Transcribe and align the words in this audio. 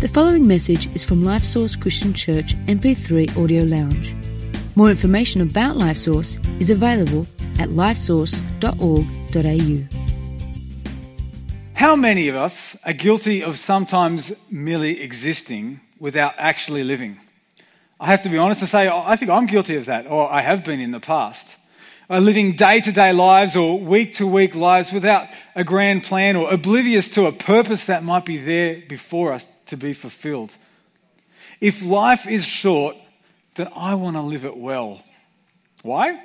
The 0.00 0.08
following 0.08 0.48
message 0.48 0.86
is 0.96 1.04
from 1.04 1.24
Life 1.26 1.44
Source 1.44 1.76
Christian 1.76 2.14
Church 2.14 2.56
MP3 2.64 3.36
Audio 3.36 3.64
Lounge. 3.64 4.14
More 4.74 4.88
information 4.88 5.42
about 5.42 5.76
Life 5.76 5.98
Source 5.98 6.38
is 6.58 6.70
available 6.70 7.26
at 7.58 7.68
lifesource.org.au. 7.68 9.98
How 11.74 11.96
many 11.96 12.28
of 12.28 12.36
us 12.36 12.54
are 12.82 12.94
guilty 12.94 13.44
of 13.44 13.58
sometimes 13.58 14.32
merely 14.48 15.02
existing 15.02 15.82
without 15.98 16.32
actually 16.38 16.82
living? 16.82 17.20
I 18.00 18.06
have 18.06 18.22
to 18.22 18.30
be 18.30 18.38
honest 18.38 18.62
and 18.62 18.70
say, 18.70 18.88
I 18.88 19.16
think 19.16 19.30
I'm 19.30 19.44
guilty 19.44 19.76
of 19.76 19.84
that, 19.84 20.06
or 20.06 20.32
I 20.32 20.40
have 20.40 20.64
been 20.64 20.80
in 20.80 20.92
the 20.92 21.00
past. 21.00 21.46
Uh, 22.08 22.20
living 22.20 22.56
day 22.56 22.80
to 22.80 22.90
day 22.90 23.12
lives 23.12 23.54
or 23.54 23.78
week 23.78 24.14
to 24.14 24.26
week 24.26 24.54
lives 24.54 24.92
without 24.92 25.28
a 25.54 25.62
grand 25.62 26.04
plan 26.04 26.36
or 26.36 26.50
oblivious 26.50 27.10
to 27.10 27.26
a 27.26 27.32
purpose 27.32 27.84
that 27.84 28.02
might 28.02 28.24
be 28.24 28.38
there 28.38 28.82
before 28.88 29.34
us 29.34 29.44
to 29.70 29.76
be 29.76 29.92
fulfilled. 29.92 30.54
If 31.60 31.82
life 31.82 32.26
is 32.26 32.44
short, 32.44 32.96
then 33.56 33.68
I 33.74 33.94
want 33.94 34.16
to 34.16 34.22
live 34.22 34.44
it 34.44 34.56
well. 34.56 35.02
Why? 35.82 36.20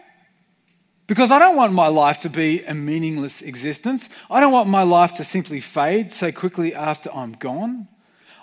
Because 1.08 1.32
I 1.32 1.40
don't 1.40 1.56
want 1.56 1.74
my 1.74 1.88
life 1.88 2.22
to 2.22 2.30
be 2.30 2.64
a 2.64 2.74
meaningless 2.74 3.42
existence. 3.42 4.08
I 4.30 4.40
don't 4.40 4.52
want 4.52 4.70
my 4.70 4.84
life 4.84 5.14
to 5.14 5.24
simply 5.24 5.62
fade 5.62 6.14
so 6.14 6.32
quickly 6.32 6.74
after 6.74 7.14
I'm 7.14 7.34
gone. 7.34 7.88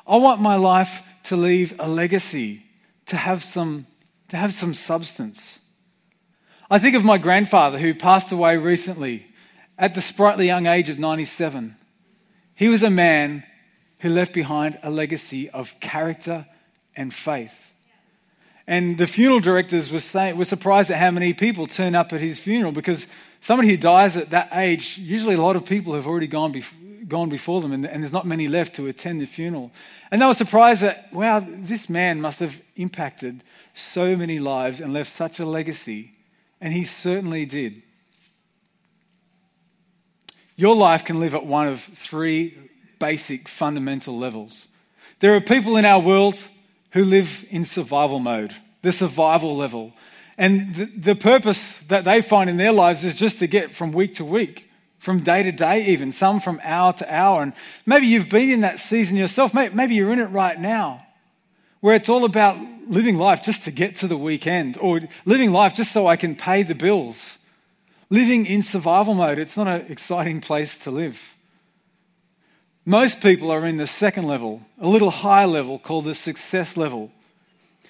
I 0.06 0.16
want 0.16 0.40
my 0.40 0.56
life 0.56 0.90
to 1.24 1.36
leave 1.36 1.74
a 1.78 1.88
legacy, 1.88 2.64
to 3.06 3.16
have 3.16 3.44
some, 3.44 3.86
to 4.28 4.36
have 4.36 4.52
some 4.52 4.74
substance. 4.74 5.60
I 6.70 6.78
think 6.78 6.96
of 6.96 7.04
my 7.04 7.18
grandfather 7.18 7.78
who 7.78 7.94
passed 7.94 8.32
away 8.32 8.56
recently 8.56 9.26
at 9.78 9.94
the 9.94 10.00
sprightly 10.00 10.46
young 10.46 10.66
age 10.66 10.88
of 10.88 10.98
97. 10.98 11.76
He 12.54 12.68
was 12.68 12.82
a 12.82 12.90
man 12.90 13.44
who 14.02 14.10
left 14.10 14.32
behind 14.32 14.78
a 14.82 14.90
legacy 14.90 15.48
of 15.50 15.72
character 15.78 16.44
and 16.96 17.14
faith. 17.14 17.54
And 18.66 18.98
the 18.98 19.06
funeral 19.06 19.38
directors 19.38 19.92
were, 19.92 20.00
saying, 20.00 20.36
were 20.36 20.44
surprised 20.44 20.90
at 20.90 20.98
how 20.98 21.12
many 21.12 21.32
people 21.32 21.68
turn 21.68 21.94
up 21.94 22.12
at 22.12 22.20
his 22.20 22.38
funeral 22.38 22.72
because 22.72 23.06
somebody 23.42 23.68
who 23.68 23.76
dies 23.76 24.16
at 24.16 24.30
that 24.30 24.48
age, 24.52 24.98
usually 24.98 25.36
a 25.36 25.40
lot 25.40 25.54
of 25.54 25.64
people 25.64 25.94
have 25.94 26.08
already 26.08 26.26
gone, 26.26 26.52
bef- 26.52 27.08
gone 27.08 27.28
before 27.28 27.60
them, 27.60 27.72
and, 27.72 27.86
and 27.86 28.02
there's 28.02 28.12
not 28.12 28.26
many 28.26 28.48
left 28.48 28.74
to 28.76 28.88
attend 28.88 29.20
the 29.20 29.26
funeral. 29.26 29.70
And 30.10 30.20
they 30.20 30.26
were 30.26 30.34
surprised 30.34 30.82
that, 30.82 31.12
wow, 31.12 31.44
this 31.46 31.88
man 31.88 32.20
must 32.20 32.40
have 32.40 32.60
impacted 32.74 33.44
so 33.74 34.16
many 34.16 34.40
lives 34.40 34.80
and 34.80 34.92
left 34.92 35.16
such 35.16 35.38
a 35.38 35.46
legacy. 35.46 36.12
And 36.60 36.72
he 36.72 36.86
certainly 36.86 37.46
did. 37.46 37.82
Your 40.56 40.74
life 40.74 41.04
can 41.04 41.20
live 41.20 41.36
at 41.36 41.46
one 41.46 41.68
of 41.68 41.80
three 41.82 42.58
basic 43.02 43.48
fundamental 43.48 44.16
levels. 44.16 44.68
There 45.18 45.34
are 45.34 45.40
people 45.40 45.76
in 45.76 45.84
our 45.84 45.98
world 45.98 46.38
who 46.92 47.02
live 47.02 47.44
in 47.50 47.64
survival 47.64 48.20
mode, 48.20 48.54
the 48.82 48.92
survival 48.92 49.56
level. 49.56 49.92
And 50.38 50.72
the, 50.76 50.84
the, 50.84 51.14
purpose 51.16 51.60
that 51.88 52.04
they 52.04 52.22
find 52.22 52.48
in 52.48 52.58
their 52.58 52.70
lives 52.70 53.02
is 53.02 53.16
just 53.16 53.40
to 53.40 53.48
get 53.48 53.74
from 53.74 53.90
week 53.90 54.14
to 54.16 54.24
week, 54.24 54.68
from 55.00 55.24
day 55.24 55.42
to 55.42 55.50
day, 55.50 55.86
even, 55.86 56.12
some 56.12 56.38
from 56.38 56.60
hour 56.62 56.92
to 56.92 57.12
hour. 57.12 57.42
And 57.42 57.54
maybe 57.86 58.06
you've 58.06 58.28
been 58.28 58.50
in 58.50 58.60
that 58.60 58.78
season 58.78 59.16
yourself. 59.16 59.52
Maybe 59.52 59.96
you're 59.96 60.12
in 60.12 60.20
it 60.20 60.26
right 60.26 60.58
now, 60.60 61.04
where 61.80 61.96
it's 61.96 62.08
all 62.08 62.24
about 62.24 62.56
living 62.86 63.16
life 63.16 63.42
just 63.42 63.64
to 63.64 63.72
get 63.72 63.96
to 63.96 64.06
the 64.06 64.16
weekend, 64.16 64.78
or 64.78 65.00
living 65.24 65.50
life 65.50 65.74
just 65.74 65.90
so 65.90 66.06
I 66.06 66.14
can 66.14 66.36
pay 66.36 66.62
the 66.62 66.76
bills. 66.76 67.36
Living 68.10 68.46
in 68.46 68.62
survival 68.62 69.14
mode, 69.14 69.40
it's 69.40 69.56
not 69.56 69.66
an 69.66 69.90
exciting 69.90 70.40
place 70.40 70.78
to 70.84 70.92
live. 70.92 71.18
Most 72.84 73.20
people 73.20 73.52
are 73.52 73.64
in 73.64 73.76
the 73.76 73.86
second 73.86 74.24
level, 74.24 74.60
a 74.80 74.88
little 74.88 75.10
higher 75.10 75.46
level 75.46 75.78
called 75.78 76.04
the 76.04 76.14
success 76.14 76.76
level. 76.76 77.12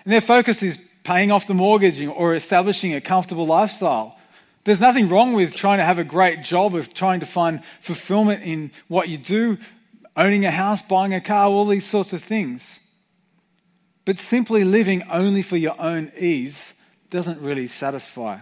And 0.05 0.13
their 0.13 0.21
focus 0.21 0.63
is 0.63 0.79
paying 1.03 1.31
off 1.31 1.47
the 1.47 1.55
mortgage 1.55 2.05
or 2.05 2.35
establishing 2.35 2.95
a 2.95 3.01
comfortable 3.01 3.47
lifestyle. 3.47 4.17
There's 4.65 4.81
nothing 4.81 5.09
wrong 5.09 5.33
with 5.33 5.55
trying 5.55 5.79
to 5.79 5.85
have 5.85 5.99
a 5.99 6.05
great 6.05 6.45
job, 6.45 6.75
of 6.75 6.93
trying 6.93 7.21
to 7.21 7.27
find 7.27 7.63
fulfillment 7.81 8.43
in 8.43 8.71
what 8.89 9.09
you 9.09 9.19
do, 9.19 9.59
owning 10.17 10.45
a 10.45 10.51
house, 10.51 10.83
buying 10.83 11.15
a 11.15 11.21
car, 11.21 11.47
all 11.47 11.67
these 11.67 11.89
sorts 11.89 12.13
of 12.13 12.23
things. 12.23 12.79
But 14.05 14.19
simply 14.19 14.65
living 14.65 15.05
only 15.11 15.43
for 15.43 15.57
your 15.57 15.81
own 15.81 16.13
ease 16.19 16.59
doesn't 17.11 17.41
really 17.41 17.69
satisfy. 17.69 18.39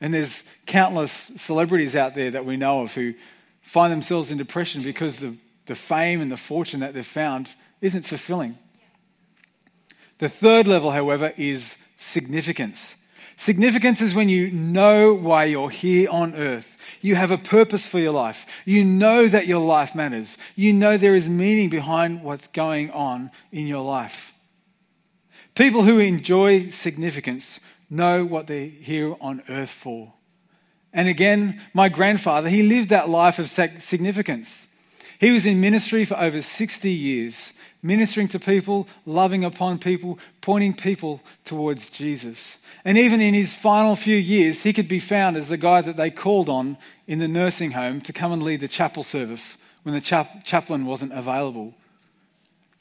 And 0.00 0.12
there's 0.12 0.42
countless 0.66 1.12
celebrities 1.36 1.94
out 1.94 2.14
there 2.14 2.32
that 2.32 2.44
we 2.44 2.56
know 2.56 2.82
of 2.82 2.92
who 2.92 3.14
find 3.62 3.92
themselves 3.92 4.30
in 4.30 4.38
depression 4.38 4.82
because 4.82 5.16
the 5.16 5.36
the 5.72 5.80
fame 5.80 6.20
and 6.20 6.30
the 6.30 6.36
fortune 6.36 6.80
that 6.80 6.92
they've 6.92 7.06
found 7.06 7.48
isn't 7.80 8.06
fulfilling. 8.06 8.58
The 10.18 10.28
third 10.28 10.66
level, 10.66 10.90
however, 10.90 11.32
is 11.38 11.64
significance. 12.12 12.94
Significance 13.38 14.02
is 14.02 14.14
when 14.14 14.28
you 14.28 14.50
know 14.50 15.14
why 15.14 15.46
you're 15.46 15.70
here 15.70 16.10
on 16.10 16.34
earth. 16.34 16.76
You 17.00 17.14
have 17.14 17.30
a 17.30 17.38
purpose 17.38 17.86
for 17.86 17.98
your 17.98 18.12
life. 18.12 18.44
You 18.66 18.84
know 18.84 19.26
that 19.26 19.46
your 19.46 19.60
life 19.60 19.94
matters. 19.94 20.36
You 20.56 20.74
know 20.74 20.98
there 20.98 21.16
is 21.16 21.26
meaning 21.26 21.70
behind 21.70 22.22
what's 22.22 22.46
going 22.48 22.90
on 22.90 23.30
in 23.50 23.66
your 23.66 23.82
life. 23.82 24.34
People 25.54 25.84
who 25.84 26.00
enjoy 26.00 26.68
significance 26.68 27.60
know 27.88 28.26
what 28.26 28.46
they're 28.46 28.66
here 28.66 29.16
on 29.22 29.42
earth 29.48 29.70
for. 29.70 30.12
And 30.92 31.08
again, 31.08 31.62
my 31.72 31.88
grandfather, 31.88 32.50
he 32.50 32.62
lived 32.62 32.90
that 32.90 33.08
life 33.08 33.38
of 33.38 33.48
significance. 33.48 34.50
He 35.22 35.30
was 35.30 35.46
in 35.46 35.60
ministry 35.60 36.04
for 36.04 36.18
over 36.18 36.42
60 36.42 36.90
years, 36.90 37.52
ministering 37.80 38.26
to 38.30 38.40
people, 38.40 38.88
loving 39.06 39.44
upon 39.44 39.78
people, 39.78 40.18
pointing 40.40 40.74
people 40.74 41.20
towards 41.44 41.88
Jesus. 41.90 42.40
And 42.84 42.98
even 42.98 43.20
in 43.20 43.32
his 43.32 43.54
final 43.54 43.94
few 43.94 44.16
years, 44.16 44.58
he 44.58 44.72
could 44.72 44.88
be 44.88 44.98
found 44.98 45.36
as 45.36 45.46
the 45.46 45.56
guy 45.56 45.80
that 45.80 45.96
they 45.96 46.10
called 46.10 46.48
on 46.48 46.76
in 47.06 47.20
the 47.20 47.28
nursing 47.28 47.70
home 47.70 48.00
to 48.00 48.12
come 48.12 48.32
and 48.32 48.42
lead 48.42 48.62
the 48.62 48.66
chapel 48.66 49.04
service 49.04 49.56
when 49.84 49.94
the 49.94 50.00
chap- 50.00 50.42
chaplain 50.42 50.86
wasn't 50.86 51.12
available. 51.12 51.72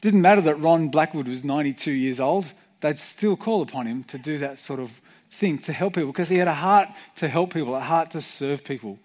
Didn't 0.02 0.24
matter 0.24 0.42
that 0.42 0.60
Ron 0.60 0.90
Blackwood 0.90 1.28
was 1.28 1.44
92 1.44 1.92
years 1.92 2.20
old, 2.20 2.52
they'd 2.80 2.98
still 2.98 3.38
call 3.38 3.62
upon 3.62 3.86
him 3.86 4.04
to 4.06 4.18
do 4.18 4.40
that 4.40 4.58
sort 4.58 4.80
of 4.80 4.90
thing 5.30 5.60
to 5.60 5.74
help 5.74 5.94
people 5.94 6.12
because 6.12 6.30
he 6.30 6.38
had 6.38 6.48
a 6.48 6.56
heart 6.56 6.90
to 7.18 7.30
help 7.30 7.54
people, 7.54 7.76
a 7.76 7.80
heart 7.80 8.10
to 8.12 8.22
serve 8.22 8.64
people, 8.64 8.98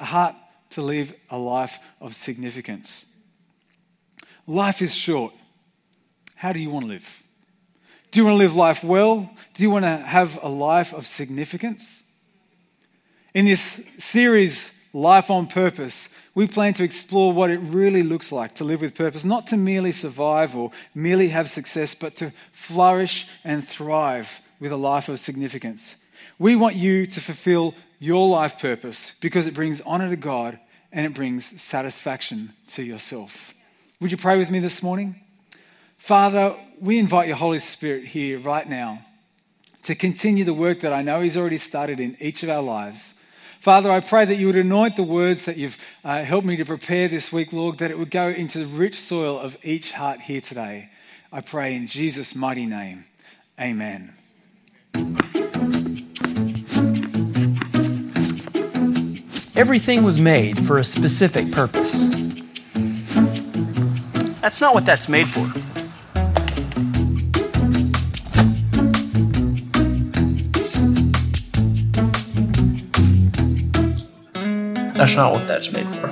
a 0.00 0.06
heart 0.06 0.34
to 0.74 0.82
live 0.82 1.12
a 1.30 1.38
life 1.38 1.74
of 2.00 2.14
significance. 2.14 3.04
Life 4.46 4.82
is 4.82 4.94
short. 4.94 5.32
How 6.34 6.52
do 6.52 6.60
you 6.60 6.70
want 6.70 6.84
to 6.84 6.92
live? 6.92 7.08
Do 8.10 8.20
you 8.20 8.26
want 8.26 8.34
to 8.34 8.38
live 8.38 8.54
life 8.54 8.84
well? 8.84 9.30
Do 9.54 9.62
you 9.62 9.70
want 9.70 9.84
to 9.84 9.96
have 9.96 10.38
a 10.42 10.48
life 10.48 10.92
of 10.92 11.06
significance? 11.06 11.84
In 13.34 13.46
this 13.46 13.62
series, 13.98 14.58
Life 14.92 15.28
on 15.28 15.48
Purpose, 15.48 15.96
we 16.36 16.46
plan 16.46 16.74
to 16.74 16.84
explore 16.84 17.32
what 17.32 17.50
it 17.50 17.58
really 17.58 18.04
looks 18.04 18.30
like 18.30 18.54
to 18.56 18.64
live 18.64 18.80
with 18.80 18.94
purpose, 18.94 19.24
not 19.24 19.48
to 19.48 19.56
merely 19.56 19.90
survive 19.90 20.54
or 20.54 20.70
merely 20.94 21.28
have 21.28 21.50
success, 21.50 21.94
but 21.94 22.14
to 22.16 22.32
flourish 22.52 23.26
and 23.42 23.66
thrive 23.66 24.28
with 24.60 24.70
a 24.70 24.76
life 24.76 25.08
of 25.08 25.18
significance. 25.18 25.96
We 26.38 26.54
want 26.54 26.76
you 26.76 27.06
to 27.06 27.20
fulfill 27.20 27.74
your 27.98 28.28
life 28.28 28.58
purpose 28.58 29.12
because 29.20 29.46
it 29.46 29.54
brings 29.54 29.80
honor 29.80 30.10
to 30.10 30.16
God 30.16 30.58
and 30.92 31.06
it 31.06 31.14
brings 31.14 31.44
satisfaction 31.62 32.52
to 32.74 32.82
yourself. 32.82 33.34
Would 34.00 34.10
you 34.10 34.16
pray 34.16 34.38
with 34.38 34.50
me 34.50 34.60
this 34.60 34.82
morning? 34.82 35.20
Father, 35.98 36.56
we 36.80 36.98
invite 36.98 37.28
your 37.28 37.36
Holy 37.36 37.60
Spirit 37.60 38.04
here 38.04 38.38
right 38.38 38.68
now 38.68 39.02
to 39.84 39.94
continue 39.94 40.44
the 40.44 40.54
work 40.54 40.80
that 40.80 40.92
I 40.92 41.02
know 41.02 41.20
He's 41.20 41.36
already 41.36 41.58
started 41.58 42.00
in 42.00 42.16
each 42.20 42.42
of 42.42 42.50
our 42.50 42.62
lives. 42.62 43.02
Father, 43.60 43.90
I 43.90 44.00
pray 44.00 44.26
that 44.26 44.36
you 44.36 44.46
would 44.46 44.56
anoint 44.56 44.96
the 44.96 45.02
words 45.02 45.46
that 45.46 45.56
you've 45.56 45.78
uh, 46.04 46.22
helped 46.22 46.46
me 46.46 46.56
to 46.56 46.66
prepare 46.66 47.08
this 47.08 47.32
week, 47.32 47.52
Lord, 47.52 47.78
that 47.78 47.90
it 47.90 47.98
would 47.98 48.10
go 48.10 48.28
into 48.28 48.58
the 48.58 48.66
rich 48.66 49.00
soil 49.00 49.38
of 49.38 49.56
each 49.62 49.90
heart 49.90 50.20
here 50.20 50.42
today. 50.42 50.90
I 51.32 51.40
pray 51.40 51.74
in 51.74 51.88
Jesus' 51.88 52.34
mighty 52.34 52.66
name. 52.66 53.06
Amen. 53.58 54.14
Everything 59.56 60.02
was 60.02 60.20
made 60.20 60.66
for 60.66 60.78
a 60.78 60.84
specific 60.84 61.52
purpose. 61.52 62.06
That's 64.40 64.60
not 64.60 64.74
what 64.74 64.84
that's 64.84 65.08
made 65.08 65.28
for. 65.28 65.46
That's 74.94 75.14
not 75.14 75.32
what 75.32 75.46
that's 75.46 75.70
made 75.70 75.88
for. 75.88 76.10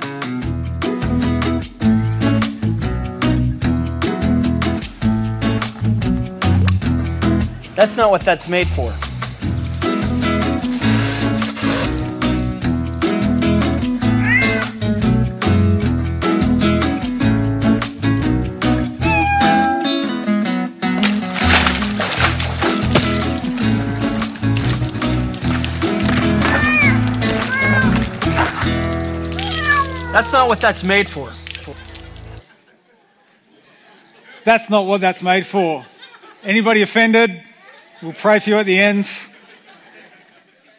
That's 7.75 7.97
not 7.97 8.09
what 8.09 8.21
that's 8.21 8.47
made 8.47 8.69
for. 8.69 8.93
That's 30.23 30.31
not 30.31 30.47
what 30.47 30.61
that's 30.61 30.83
made 30.85 31.09
for. 31.09 31.29
That's 34.45 34.69
not 34.69 34.85
what 34.85 35.01
that's 35.01 35.21
made 35.21 35.45
for. 35.45 35.85
Anybody 36.43 36.81
offended? 36.81 37.43
We'll 38.01 38.13
pray 38.13 38.39
for 38.39 38.51
you 38.51 38.55
at 38.55 38.65
the 38.65 38.79
end. 38.79 39.05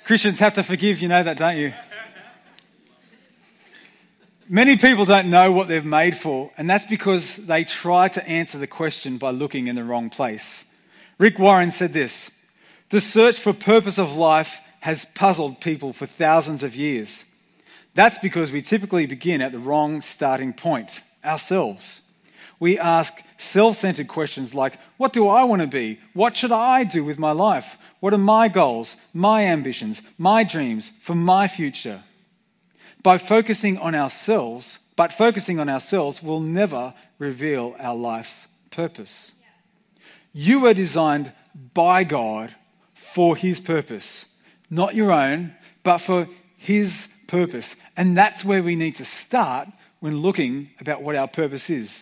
Christians 0.06 0.38
have 0.38 0.54
to 0.54 0.62
forgive, 0.62 1.00
you 1.00 1.08
know 1.08 1.22
that, 1.22 1.36
don't 1.36 1.58
you? 1.58 1.74
Many 4.48 4.78
people 4.78 5.04
don't 5.04 5.28
know 5.28 5.52
what 5.52 5.68
they're 5.68 5.82
made 5.82 6.16
for, 6.16 6.50
and 6.56 6.68
that's 6.68 6.86
because 6.86 7.36
they 7.36 7.64
try 7.64 8.08
to 8.08 8.26
answer 8.26 8.56
the 8.56 8.66
question 8.66 9.18
by 9.18 9.30
looking 9.30 9.66
in 9.66 9.76
the 9.76 9.84
wrong 9.84 10.08
place. 10.08 10.64
Rick 11.18 11.38
Warren 11.38 11.70
said 11.70 11.92
this 11.92 12.30
The 12.88 13.02
search 13.02 13.38
for 13.38 13.52
purpose 13.52 13.98
of 13.98 14.14
life 14.14 14.56
has 14.80 15.04
puzzled 15.14 15.60
people 15.60 15.92
for 15.92 16.06
thousands 16.06 16.62
of 16.62 16.74
years. 16.74 17.24
That's 17.94 18.18
because 18.18 18.50
we 18.50 18.62
typically 18.62 19.06
begin 19.06 19.40
at 19.40 19.52
the 19.52 19.58
wrong 19.58 20.02
starting 20.02 20.52
point 20.52 20.90
ourselves. 21.24 22.00
We 22.60 22.78
ask 22.78 23.12
self 23.38 23.78
centered 23.78 24.08
questions 24.08 24.54
like, 24.54 24.78
What 24.96 25.12
do 25.12 25.28
I 25.28 25.44
want 25.44 25.62
to 25.62 25.68
be? 25.68 26.00
What 26.12 26.36
should 26.36 26.52
I 26.52 26.84
do 26.84 27.04
with 27.04 27.18
my 27.18 27.32
life? 27.32 27.66
What 28.00 28.14
are 28.14 28.18
my 28.18 28.48
goals, 28.48 28.96
my 29.12 29.46
ambitions, 29.46 30.02
my 30.18 30.44
dreams 30.44 30.92
for 31.02 31.14
my 31.14 31.48
future? 31.48 32.02
By 33.02 33.18
focusing 33.18 33.78
on 33.78 33.94
ourselves, 33.94 34.78
but 34.96 35.12
focusing 35.12 35.60
on 35.60 35.68
ourselves 35.68 36.22
will 36.22 36.40
never 36.40 36.94
reveal 37.18 37.76
our 37.78 37.94
life's 37.94 38.46
purpose. 38.70 39.32
You 40.32 40.60
were 40.60 40.74
designed 40.74 41.32
by 41.74 42.04
God 42.04 42.54
for 43.14 43.36
His 43.36 43.60
purpose, 43.60 44.24
not 44.68 44.94
your 44.94 45.12
own, 45.12 45.54
but 45.82 45.98
for 45.98 46.28
His 46.56 47.08
purpose. 47.26 47.74
And 47.96 48.16
that's 48.16 48.44
where 48.44 48.62
we 48.62 48.76
need 48.76 48.96
to 48.96 49.04
start 49.04 49.68
when 50.00 50.18
looking 50.18 50.70
about 50.80 51.02
what 51.02 51.16
our 51.16 51.28
purpose 51.28 51.70
is. 51.70 51.92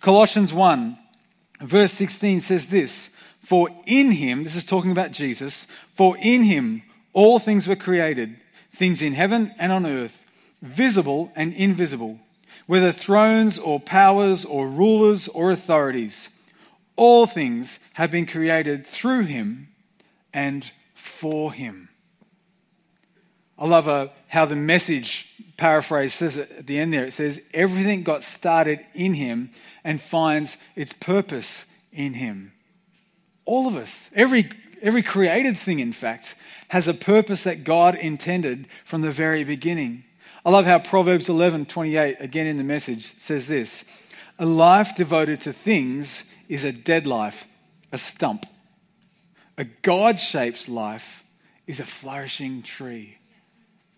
Colossians 0.00 0.52
1, 0.52 0.98
verse 1.60 1.92
16 1.92 2.40
says 2.40 2.66
this 2.66 3.08
For 3.44 3.68
in 3.86 4.10
Him, 4.10 4.44
this 4.44 4.56
is 4.56 4.64
talking 4.64 4.92
about 4.92 5.12
Jesus, 5.12 5.66
for 5.96 6.16
in 6.18 6.42
Him 6.42 6.82
all 7.12 7.38
things 7.38 7.66
were 7.66 7.76
created, 7.76 8.36
things 8.76 9.02
in 9.02 9.12
heaven 9.12 9.54
and 9.58 9.72
on 9.72 9.86
earth 9.86 10.18
visible 10.64 11.30
and 11.36 11.52
invisible, 11.52 12.18
whether 12.66 12.92
thrones 12.92 13.58
or 13.58 13.78
powers 13.78 14.44
or 14.44 14.66
rulers 14.68 15.28
or 15.28 15.50
authorities. 15.50 16.28
All 16.96 17.26
things 17.26 17.78
have 17.92 18.10
been 18.10 18.26
created 18.26 18.86
through 18.86 19.24
him 19.24 19.68
and 20.32 20.70
for 20.94 21.52
him. 21.52 21.90
I 23.58 23.66
love 23.66 23.88
uh, 23.88 24.08
how 24.26 24.46
the 24.46 24.56
message 24.56 25.26
paraphrase 25.56 26.12
says 26.12 26.36
it 26.36 26.50
at 26.58 26.66
the 26.66 26.78
end 26.78 26.92
there. 26.92 27.04
It 27.04 27.14
says, 27.14 27.40
Everything 27.52 28.02
got 28.02 28.24
started 28.24 28.80
in 28.94 29.14
him 29.14 29.50
and 29.84 30.00
finds 30.00 30.56
its 30.74 30.92
purpose 30.92 31.48
in 31.92 32.14
him. 32.14 32.52
All 33.44 33.68
of 33.68 33.76
us, 33.76 33.94
every, 34.14 34.50
every 34.82 35.02
created 35.02 35.58
thing, 35.58 35.78
in 35.78 35.92
fact, 35.92 36.34
has 36.68 36.88
a 36.88 36.94
purpose 36.94 37.42
that 37.42 37.64
God 37.64 37.94
intended 37.94 38.66
from 38.84 39.02
the 39.02 39.10
very 39.10 39.44
beginning. 39.44 40.04
I 40.44 40.50
love 40.50 40.66
how 40.66 40.78
Proverbs 40.80 41.28
11 41.28 41.66
28, 41.66 42.16
again 42.18 42.46
in 42.46 42.56
the 42.56 42.64
message, 42.64 43.14
says 43.18 43.46
this 43.46 43.84
A 44.38 44.46
life 44.46 44.96
devoted 44.96 45.42
to 45.42 45.52
things 45.52 46.22
is 46.48 46.64
a 46.64 46.72
dead 46.72 47.06
life, 47.06 47.44
a 47.92 47.98
stump. 47.98 48.46
A 49.56 49.64
God 49.64 50.18
shaped 50.18 50.68
life 50.68 51.06
is 51.68 51.78
a 51.78 51.84
flourishing 51.84 52.62
tree. 52.62 53.16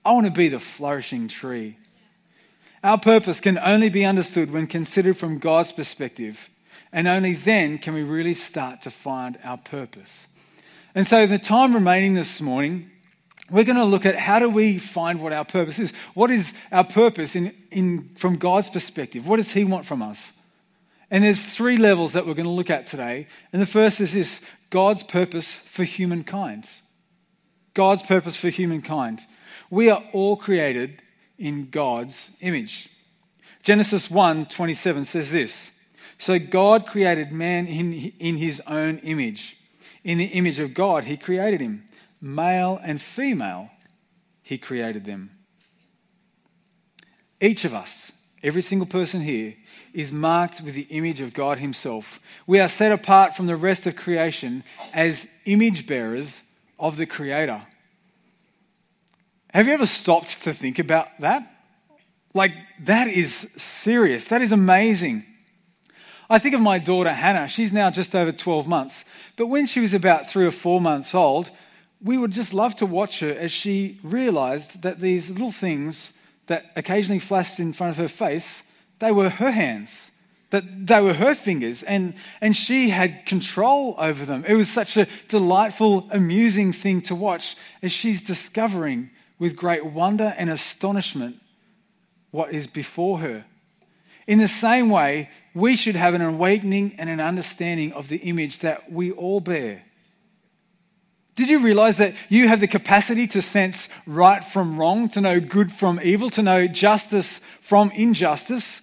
I 0.07 0.13
want 0.13 0.27
to 0.27 0.31
be 0.31 0.49
the 0.49 0.61
flourishing 0.61 1.27
tree. 1.27 1.77
Our 2.85 2.97
purpose 2.97 3.41
can 3.41 3.59
only 3.59 3.89
be 3.89 4.05
understood 4.05 4.53
when 4.53 4.69
considered 4.69 5.19
from 5.19 5.41
God's 5.41 5.73
perspective, 5.73 6.39
and 6.93 7.09
only 7.09 7.35
then 7.35 7.79
can 7.79 7.93
we 7.93 8.05
really 8.05 8.35
start 8.35 8.83
to 8.83 8.93
find 8.93 9.37
our 9.43 9.59
purpose. 9.59 10.13
And 10.95 11.09
so, 11.09 11.27
the 11.27 11.41
time 11.41 11.75
remaining 11.75 12.15
this 12.15 12.41
morning, 12.41 12.89
we're 13.51 13.65
going 13.65 13.79
to 13.79 13.85
look 13.85 14.07
at 14.07 14.15
how 14.15 14.39
do 14.39 14.49
we 14.49 14.79
find 14.79 15.21
what 15.21 15.33
our 15.33 15.45
purpose 15.45 15.81
is. 15.81 15.93
What 16.15 16.31
is 16.31 16.53
our 16.71 16.85
purpose 16.85 17.35
in, 17.35 17.53
in, 17.73 18.11
from 18.17 18.37
God's 18.37 18.71
perspective? 18.71 19.27
What 19.27 19.39
does 19.39 19.51
He 19.51 19.65
want 19.65 19.87
from 19.87 20.03
us? 20.03 20.21
And 21.11 21.25
there's 21.25 21.41
three 21.41 21.79
levels 21.79 22.13
that 22.13 22.29
we're 22.29 22.35
going 22.35 22.47
to 22.47 22.53
look 22.53 22.71
at 22.71 22.87
today. 22.87 23.27
And 23.53 23.61
the 23.61 23.67
first 23.67 24.01
is 24.01 24.13
this 24.13 24.39
God's 24.71 25.03
purpose 25.03 25.49
for 25.73 25.83
humankind. 25.83 26.65
God's 27.75 28.05
purpose 28.05 28.37
for 28.37 28.51
humankind. 28.51 29.21
We 29.71 29.91
are 29.91 30.03
all 30.13 30.37
created 30.37 31.03
in 31.39 31.71
God's 31.71 32.31
image. 32.41 32.89
Genesis 33.63 34.11
1 34.11 34.47
27 34.47 35.05
says 35.05 35.31
this 35.31 35.71
So 36.19 36.39
God 36.39 36.87
created 36.87 37.33
man 37.33 37.67
in, 37.67 37.93
in 38.19 38.37
his 38.37 38.63
own 38.67 38.99
image. 38.99 39.57
In 40.05 40.19
the 40.19 40.27
image 40.27 40.61
of 40.61 40.73
God, 40.73 41.05
he 41.05 41.17
created 41.17 41.61
him 41.61 41.85
male 42.21 42.81
and 42.83 43.01
female, 43.01 43.71
he 44.43 44.59
created 44.59 45.05
them. 45.05 45.31
Each 47.41 47.65
of 47.65 47.75
us, 47.75 48.13
every 48.43 48.63
single 48.63 48.87
person 48.87 49.21
here, 49.21 49.55
is 49.93 50.13
marked 50.13 50.61
with 50.63 50.75
the 50.75 50.83
image 50.83 51.21
of 51.21 51.35
God 51.35 51.59
Himself. 51.59 52.21
We 52.47 52.61
are 52.61 52.69
set 52.69 52.93
apart 52.93 53.37
from 53.37 53.47
the 53.47 53.57
rest 53.57 53.87
of 53.87 53.97
creation 53.97 54.65
as 54.95 55.27
image 55.45 55.87
bearers 55.87 56.35
of 56.79 56.97
the 56.97 57.07
Creator. 57.07 57.63
Have 59.57 59.69
you 59.69 59.73
ever 59.73 59.87
stopped 59.87 60.43
to 60.43 60.53
think 60.53 60.79
about 60.79 61.09
that? 61.21 61.51
Like, 62.35 62.53
that 62.85 63.09
is 63.09 63.47
serious. 63.57 64.27
That 64.27 64.43
is 64.43 64.53
amazing. 64.53 65.25
I 66.29 66.39
think 66.41 66.55
of 66.55 66.61
my 66.61 66.79
daughter 66.79 67.11
Hannah. 67.11 67.49
She's 67.49 67.73
now 67.73 67.91
just 67.91 68.15
over 68.15 68.33
12 68.33 68.67
months. 68.67 68.95
But 69.39 69.47
when 69.47 69.65
she 69.65 69.81
was 69.81 69.95
about 69.95 70.29
three 70.29 70.45
or 70.45 70.51
four 70.51 70.79
months 70.79 71.15
old, 71.15 71.51
we 72.03 72.19
would 72.19 72.33
just 72.33 72.53
love 72.53 72.77
to 72.77 72.85
watch 72.85 73.21
her 73.21 73.31
as 73.31 73.51
she 73.51 73.99
realized 74.03 74.83
that 74.83 75.01
these 75.01 75.31
little 75.31 75.53
things 75.53 76.13
that 76.49 76.67
occasionally 76.77 77.21
flashed 77.21 77.59
in 77.59 77.73
front 77.73 77.93
of 77.93 77.97
her 77.97 78.15
face, 78.15 78.47
they 78.99 79.11
were 79.11 79.31
her 79.31 79.51
hands, 79.51 79.89
that 80.51 80.65
they 80.87 81.01
were 81.01 81.15
her 81.15 81.35
fingers, 81.35 81.83
and, 81.83 82.13
and 82.43 82.55
she 82.55 82.91
had 82.91 83.25
control 83.25 83.95
over 83.97 84.27
them. 84.27 84.45
It 84.47 84.53
was 84.53 84.69
such 84.69 84.99
a 84.99 85.09
delightful, 85.29 86.09
amusing 86.11 86.75
thing 86.75 87.01
to 87.09 87.15
watch 87.15 87.57
as 87.83 87.91
she's 87.91 88.21
discovering 88.21 89.13
with 89.39 89.57
great 89.57 89.85
wonder 89.85 90.35
and 90.37 90.51
astonishment 90.51 91.37
what 92.31 92.53
is 92.53 92.67
before 92.67 93.19
her. 93.19 93.45
In 94.27 94.39
the 94.39 94.49
same 94.49 94.91
way, 94.91 95.31
we 95.55 95.77
should 95.77 95.97
have 95.97 96.15
an 96.15 96.23
awakening 96.23 96.97
and 96.99 97.09
an 97.09 97.21
understanding 97.21 97.93
of 97.93 98.09
the 98.09 98.17
image 98.17 98.61
that 98.61 98.91
we 98.91 99.13
all 99.13 99.41
bear 99.41 99.83
did 101.37 101.51
you 101.51 101.59
realize 101.61 101.99
that 101.99 102.15
you 102.31 102.49
have 102.49 102.61
the 102.61 102.67
capacity 102.67 103.27
to 103.29 103.43
sense 103.43 103.91
right 104.07 104.43
from 104.43 104.79
wrong, 104.79 105.11
to 105.11 105.21
know 105.21 105.39
good 105.39 105.71
from 105.71 106.01
evil, 106.03 106.31
to 106.31 106.43
know 106.43 106.67
justice 106.67 107.41
from 107.61 107.91
injustice 107.91 108.81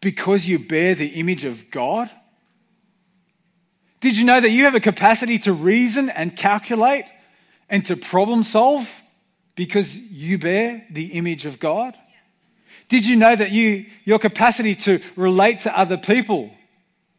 because 0.00 0.44
you 0.44 0.58
bear 0.58 0.94
the 0.94 1.06
image 1.06 1.46
of 1.46 1.70
God? 1.70 2.10
Did 4.00 4.18
you 4.18 4.24
know 4.24 4.38
that 4.38 4.50
you 4.50 4.64
have 4.64 4.74
a 4.74 4.80
capacity 4.80 5.38
to 5.40 5.54
reason 5.54 6.10
and 6.10 6.36
calculate 6.36 7.06
and 7.70 7.86
to 7.86 7.96
problem 7.96 8.44
solve 8.44 8.86
because 9.54 9.94
you 9.96 10.38
bear 10.38 10.84
the 10.90 11.06
image 11.12 11.46
of 11.46 11.58
God? 11.58 11.96
Did 12.88 13.06
you 13.06 13.16
know 13.16 13.34
that 13.34 13.50
you, 13.50 13.86
your 14.04 14.18
capacity 14.18 14.74
to 14.76 15.00
relate 15.16 15.60
to 15.60 15.76
other 15.76 15.96
people, 15.96 16.50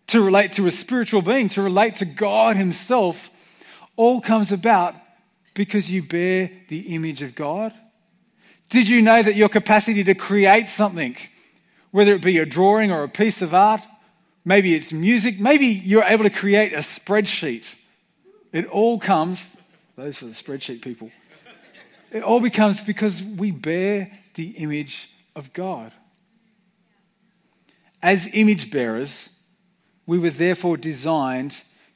to 0.07 0.21
relate 0.21 0.53
to 0.53 0.67
a 0.67 0.71
spiritual 0.71 1.21
being, 1.21 1.49
to 1.49 1.61
relate 1.61 1.97
to 1.97 2.05
God 2.05 2.55
Himself, 2.55 3.17
all 3.95 4.21
comes 4.21 4.51
about 4.51 4.95
because 5.53 5.89
you 5.89 6.03
bear 6.03 6.51
the 6.69 6.93
image 6.93 7.21
of 7.21 7.33
God. 7.33 7.73
Did 8.69 8.87
you 8.87 9.01
know 9.01 9.21
that 9.21 9.35
your 9.35 9.49
capacity 9.49 10.03
to 10.03 10.15
create 10.15 10.69
something, 10.69 11.15
whether 11.91 12.13
it 12.13 12.21
be 12.21 12.37
a 12.37 12.45
drawing 12.45 12.91
or 12.91 13.03
a 13.03 13.09
piece 13.09 13.41
of 13.41 13.53
art, 13.53 13.81
maybe 14.43 14.75
it's 14.75 14.91
music, 14.91 15.39
maybe 15.39 15.67
you're 15.67 16.03
able 16.03 16.23
to 16.23 16.29
create 16.29 16.73
a 16.73 16.79
spreadsheet, 16.79 17.63
it 18.51 18.65
all 18.67 18.99
comes, 18.99 19.43
those 19.95 20.21
are 20.21 20.27
the 20.27 20.33
spreadsheet 20.33 20.81
people, 20.81 21.09
it 22.15 22.23
all 22.23 22.39
becomes 22.39 22.79
because 22.79 23.21
we 23.21 23.51
bear 23.51 24.09
the 24.35 24.51
image 24.51 25.09
of 25.35 25.51
God. 25.51 25.91
As 28.01 28.25
image 28.31 28.71
bearers, 28.71 29.27
we 30.05 30.17
were 30.17 30.29
therefore 30.29 30.77
designed 30.77 31.53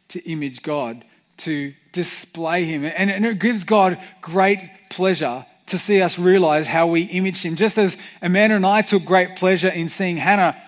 to 0.10 0.20
image 0.30 0.62
God 0.62 1.06
to 1.38 1.74
display 1.94 2.66
him. 2.66 2.84
And, 2.84 3.10
and 3.10 3.26
it 3.26 3.40
gives 3.40 3.64
God 3.64 3.98
great 4.22 4.60
pleasure 4.90 5.46
to 5.68 5.78
see 5.78 6.02
us 6.02 6.20
realize 6.20 6.68
how 6.68 6.88
we 6.88 7.04
image 7.04 7.42
him. 7.42 7.56
Just 7.56 7.78
as 7.78 7.96
Amanda 8.22 8.58
and 8.58 8.66
I 8.66 8.82
took 8.82 9.06
great 9.06 9.38
pleasure 9.38 9.70
in 9.70 9.88
seeing 9.88 10.18
Hannah 10.18 10.62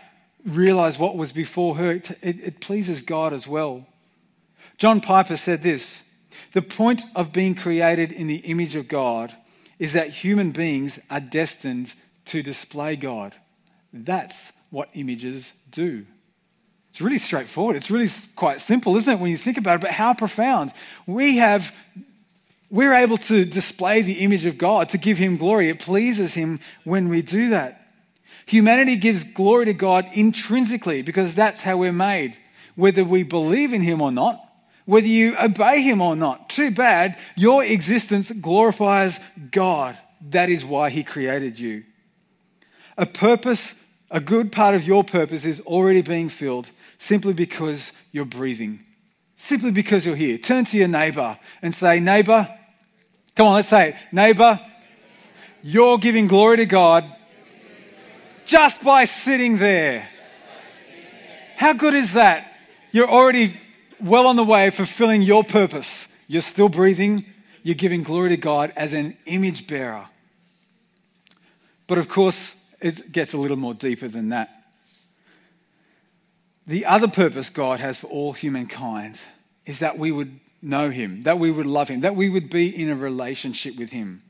realize 0.46 0.98
what 0.98 1.18
was 1.18 1.34
before 1.34 1.76
her, 1.76 1.92
it, 1.92 2.10
it, 2.22 2.40
it 2.40 2.62
pleases 2.62 3.02
God 3.02 3.34
as 3.34 3.46
well. 3.46 3.86
John 4.78 5.02
Piper 5.02 5.36
said 5.36 5.62
this 5.62 6.04
The 6.54 6.62
point 6.62 7.02
of 7.18 7.34
being 7.34 7.54
created 7.54 8.14
in 8.14 8.28
the 8.28 8.38
image 8.38 8.78
of 8.78 8.88
God 8.88 9.36
is 9.82 9.94
that 9.94 10.12
human 10.12 10.52
beings 10.52 11.00
are 11.10 11.20
destined 11.20 11.92
to 12.26 12.44
display 12.44 12.96
God. 12.96 13.34
That's 13.92 14.36
what 14.70 14.90
images 14.94 15.52
do. 15.72 16.06
It's 16.92 17.02
really 17.02 17.18
straightforward. 17.18 17.78
It's 17.78 17.90
really 17.90 18.12
quite 18.36 18.62
simple, 18.62 18.96
isn't 18.98 19.12
it, 19.12 19.20
when 19.20 19.32
you 19.32 19.38
think 19.38 19.58
about 19.58 19.78
it? 19.78 19.82
But 19.82 19.90
how 19.90 20.14
profound. 20.14 20.72
We 21.08 21.38
have, 21.38 21.74
we're 22.70 22.94
able 22.94 23.18
to 23.18 23.44
display 23.44 24.04
the 24.04 24.20
image 24.20 24.46
of 24.46 24.60
God, 24.60 24.90
to 24.90 25.00
give 25.00 25.18
Him 25.18 25.38
glory. 25.38 25.70
It 25.70 25.80
pleases 25.80 26.32
Him 26.32 26.60
when 26.84 27.10
we 27.10 27.24
do 27.24 27.50
that. 27.50 27.82
Humanity 28.46 28.98
gives 28.98 29.24
glory 29.24 29.66
to 29.66 29.74
God 29.74 30.06
intrinsically 30.14 31.02
because 31.02 31.34
that's 31.34 31.60
how 31.60 31.78
we're 31.78 31.92
made. 31.92 32.38
Whether 32.76 33.04
we 33.04 33.24
believe 33.24 33.74
in 33.74 33.82
Him 33.82 34.00
or 34.00 34.12
not, 34.12 34.48
whether 34.86 35.08
you 35.08 35.38
obey 35.38 35.82
Him 35.82 36.02
or 36.02 36.16
not. 36.16 36.50
Too 36.50 36.72
bad, 36.72 37.18
your 37.36 37.64
existence 37.64 38.32
glorifies 38.32 39.20
God. 39.52 39.98
That 40.30 40.50
is 40.50 40.64
why 40.64 40.90
He 40.90 41.04
created 41.04 41.60
you. 41.60 41.84
A 42.98 43.06
purpose, 43.06 43.62
a 44.10 44.20
good 44.20 44.52
part 44.52 44.76
of 44.76 44.84
your 44.84 45.04
purpose 45.04 45.46
is 45.46 45.60
already 45.62 46.02
being 46.02 46.30
filled 46.30 46.70
simply 47.00 47.34
because 47.34 47.92
you're 48.12 48.26
breathing, 48.26 48.80
simply 49.38 49.72
because 49.72 50.06
you're 50.06 50.16
here. 50.16 50.38
Turn 50.38 50.66
to 50.66 50.78
your 50.78 50.88
neighbor 50.88 51.38
and 51.62 51.74
say, 51.74 52.00
Neighbor, 52.00 52.48
come 53.36 53.48
on, 53.48 53.56
let's 53.56 53.70
say 53.70 53.90
it. 53.90 53.96
Neighbor, 54.12 54.60
you're 55.64 55.98
giving 55.98 56.28
glory 56.28 56.58
to 56.58 56.66
God 56.66 57.06
just 58.46 58.82
by 58.82 59.06
sitting 59.06 59.58
there. 59.58 60.08
How 61.56 61.74
good 61.74 61.94
is 61.94 62.14
that? 62.14 62.52
You're 62.92 63.10
already 63.10 63.60
well 64.04 64.28
on 64.28 64.36
the 64.36 64.44
way 64.44 64.70
fulfilling 64.70 65.22
your 65.22 65.44
purpose. 65.44 66.08
You're 66.28 66.42
still 66.42 66.70
breathing, 66.70 67.26
you're 67.64 67.76
giving 67.76 68.04
glory 68.04 68.30
to 68.30 68.38
God 68.38 68.74
as 68.76 68.94
an 68.94 69.18
image 69.26 69.68
bearer. 69.68 70.08
But 71.88 71.98
of 71.98 72.08
course, 72.08 72.56
it 72.80 73.12
gets 73.12 73.34
a 73.34 73.38
little 73.38 73.58
more 73.58 73.74
deeper 73.74 74.08
than 74.08 74.30
that. 74.30 74.50
The 76.68 76.86
other 76.86 77.08
purpose 77.08 77.50
God 77.50 77.80
has 77.80 77.98
for 77.98 78.08
all 78.08 78.34
humankind 78.34 79.18
is 79.66 79.80
that 79.80 79.98
we 79.98 80.12
would 80.12 80.40
know 80.62 80.90
Him, 80.90 81.24
that 81.24 81.40
we 81.40 81.52
would 81.52 81.66
love 81.66 81.90
Him, 81.90 82.02
that 82.02 82.16
we 82.16 82.30
would 82.30 82.50
be 82.50 82.70
in 82.70 82.90
a 82.90 82.96
relationship 82.96 83.76
with 83.78 83.90
Him. 83.90 84.24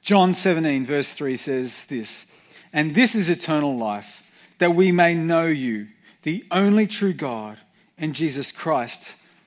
John 0.00 0.34
17, 0.34 0.86
verse 0.86 1.08
3 1.08 1.36
says 1.36 1.74
this 1.88 2.24
And 2.72 2.94
this 2.94 3.14
is 3.14 3.28
eternal 3.28 3.76
life, 3.76 4.22
that 4.58 4.74
we 4.74 4.92
may 4.92 5.14
know 5.14 5.46
you, 5.46 5.88
the 6.22 6.44
only 6.50 6.86
true 6.86 7.12
God, 7.12 7.58
and 8.02 8.14
Jesus 8.14 8.50
Christ, 8.50 9.00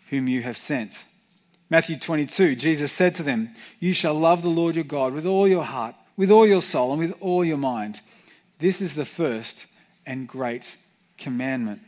whom 0.10 0.28
you 0.28 0.42
have 0.42 0.58
sent. 0.58 0.94
Matthew 1.70 2.00
22, 2.00 2.56
Jesus 2.56 2.92
said 2.92 3.16
to 3.16 3.24
them, 3.24 3.54
You 3.80 3.94
shall 3.94 4.14
love 4.14 4.42
the 4.42 4.50
Lord 4.50 4.76
your 4.76 4.86
God 4.86 5.14
with 5.14 5.26
all 5.26 5.48
your 5.48 5.64
heart, 5.64 5.94
with 6.16 6.32
all 6.32 6.48
your 6.48 6.62
soul, 6.62 6.92
and 6.92 7.00
with 7.00 7.14
all 7.20 7.44
your 7.44 7.58
mind. 7.58 8.00
This 8.60 8.80
is 8.80 8.96
the 8.96 9.06
first 9.06 9.66
and 10.06 10.28
great 10.28 10.64
commandment. 11.18 11.82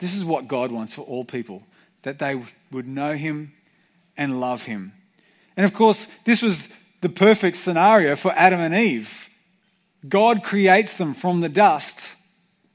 This 0.00 0.16
is 0.16 0.24
what 0.24 0.48
God 0.48 0.72
wants 0.72 0.92
for 0.92 1.02
all 1.02 1.24
people 1.24 1.62
that 2.02 2.18
they 2.18 2.42
would 2.72 2.88
know 2.88 3.14
Him 3.14 3.52
and 4.16 4.40
love 4.40 4.62
Him. 4.62 4.92
And 5.56 5.64
of 5.64 5.72
course, 5.72 6.06
this 6.24 6.42
was 6.42 6.58
the 7.00 7.08
perfect 7.08 7.58
scenario 7.58 8.16
for 8.16 8.32
Adam 8.32 8.60
and 8.60 8.74
Eve. 8.74 9.12
God 10.08 10.42
creates 10.42 10.94
them 10.94 11.14
from 11.14 11.40
the 11.40 11.48
dust 11.48 11.94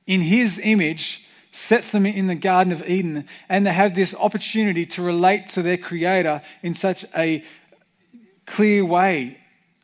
in 0.07 0.21
His 0.21 0.59
image, 0.63 1.24
sets 1.55 1.91
them 1.91 2.05
in 2.05 2.27
the 2.27 2.35
Garden 2.35 2.73
of 2.73 2.87
Eden, 2.87 3.25
and 3.49 3.65
they 3.65 3.73
have 3.73 3.95
this 3.95 4.13
opportunity 4.13 4.85
to 4.87 5.01
relate 5.01 5.49
to 5.49 5.61
their 5.61 5.77
Creator 5.77 6.41
in 6.61 6.75
such 6.75 7.05
a 7.15 7.43
clear 8.45 8.85
way, 8.85 9.37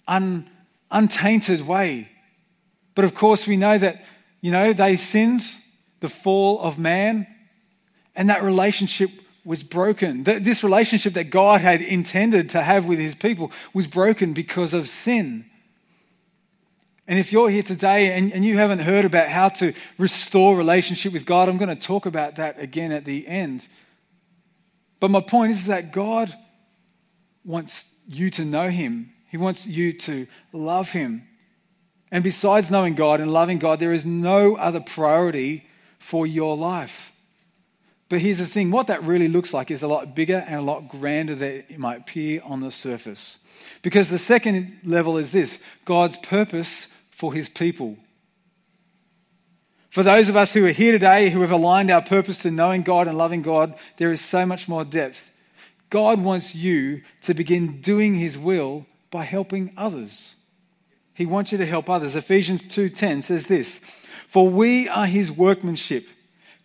un, 0.08 0.50
untainted 0.90 1.66
way. 1.66 2.10
But 2.96 3.06
of 3.06 3.16
course, 3.16 3.48
we 3.48 3.58
know 3.58 3.78
that, 3.78 4.04
you 4.42 4.52
know, 4.52 4.74
they 4.74 4.98
sinned, 4.98 5.44
the 6.02 6.10
fall 6.10 6.60
of 6.60 6.78
man, 6.78 7.28
and 8.16 8.30
that 8.30 8.44
relationship 8.44 9.10
was 9.46 9.64
broken. 9.64 10.24
This 10.24 10.64
relationship 10.64 11.14
that 11.14 11.32
God 11.32 11.62
had 11.62 11.82
intended 11.82 12.52
to 12.52 12.62
have 12.62 12.86
with 12.86 13.00
his 13.00 13.16
people 13.16 13.52
was 13.74 13.88
broken 13.88 14.34
because 14.34 14.74
of 14.74 14.88
sin. 14.90 15.46
And 17.12 17.20
if 17.20 17.34
you're 17.34 17.50
here 17.50 17.62
today 17.62 18.14
and, 18.14 18.32
and 18.32 18.46
you 18.46 18.58
haven't 18.58 18.80
heard 18.80 19.04
about 19.04 19.28
how 19.28 19.50
to 19.50 19.74
restore 19.98 20.56
relationship 20.56 21.12
with 21.12 21.26
God, 21.26 21.50
I'm 21.50 21.58
going 21.58 21.68
to 21.68 21.76
talk 21.76 22.06
about 22.06 22.38
that 22.38 22.58
again 22.58 22.94
at 22.94 23.04
the 23.04 23.28
end. 23.28 23.68
But 25.02 25.12
my 25.12 25.20
point 25.20 25.52
is 25.52 25.66
that 25.66 25.92
God 25.92 26.34
wants 27.44 27.84
you 28.08 28.32
to 28.32 28.46
know 28.46 28.70
him. 28.70 29.12
He 29.30 29.36
wants 29.36 29.66
you 29.66 29.92
to 29.92 30.26
love 30.54 30.88
him. 30.88 31.28
And 32.14 32.24
besides 32.24 32.72
knowing 32.72 32.96
God 32.96 33.20
and 33.20 33.30
loving 33.30 33.60
God, 33.60 33.82
there 33.82 33.92
is 33.92 34.06
no 34.06 34.56
other 34.56 34.80
priority 34.80 35.66
for 36.00 36.26
your 36.26 36.56
life. 36.56 36.98
But 38.08 38.22
here's 38.22 38.38
the 38.38 38.48
thing 38.48 38.72
what 38.72 38.88
that 38.88 39.04
really 39.04 39.28
looks 39.28 39.54
like 39.54 39.70
is 39.70 39.84
a 39.84 39.88
lot 39.90 40.16
bigger 40.16 40.38
and 40.38 40.56
a 40.56 40.62
lot 40.62 40.88
grander 40.88 41.36
than 41.36 41.66
it 41.68 41.78
might 41.78 42.00
appear 42.00 42.42
on 42.46 42.62
the 42.62 42.72
surface. 42.72 43.38
Because 43.82 44.08
the 44.08 44.18
second 44.18 44.80
level 44.86 45.18
is 45.18 45.34
this 45.34 45.58
God's 45.84 46.16
purpose 46.16 46.88
for 47.22 47.32
his 47.32 47.48
people. 47.48 47.96
For 49.92 50.02
those 50.02 50.28
of 50.28 50.36
us 50.36 50.52
who 50.52 50.66
are 50.66 50.72
here 50.72 50.92
today, 50.92 51.30
who 51.30 51.42
have 51.42 51.52
aligned 51.52 51.92
our 51.92 52.02
purpose 52.02 52.40
to 52.40 52.50
knowing 52.50 52.82
God 52.82 53.08
and 53.08 53.16
loving 53.16 53.44
God, 53.44 53.76
there 53.98 54.12
is 54.12 54.20
so 54.20 54.44
much 54.44 54.68
more 54.68 54.84
depth. 54.84 55.30
God 55.92 56.20
wants 56.20 56.56
you 56.56 57.04
to 57.22 57.36
begin 57.36 57.80
doing 57.82 58.16
his 58.16 58.40
will 58.40 58.88
by 59.12 59.24
helping 59.24 59.72
others. 59.78 60.34
He 61.14 61.28
wants 61.28 61.52
you 61.52 61.60
to 61.60 61.66
help 61.68 61.92
others. 61.92 62.16
Ephesians 62.16 62.64
2:10 62.64 63.22
says 63.22 63.44
this, 63.44 63.80
"For 64.28 64.50
we 64.50 64.90
are 64.90 65.06
his 65.06 65.30
workmanship, 65.30 66.08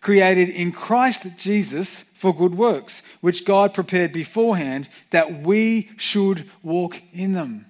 created 0.01 0.49
in 0.49 0.71
Christ 0.71 1.27
Jesus 1.37 2.03
for 2.15 2.35
good 2.35 2.55
works, 2.55 3.03
which 3.21 3.45
God 3.45 3.75
prepared 3.75 4.11
beforehand 4.11 4.89
that 5.11 5.43
we 5.43 5.89
should 5.97 6.49
walk 6.63 6.99
in 7.13 7.33
them." 7.33 7.66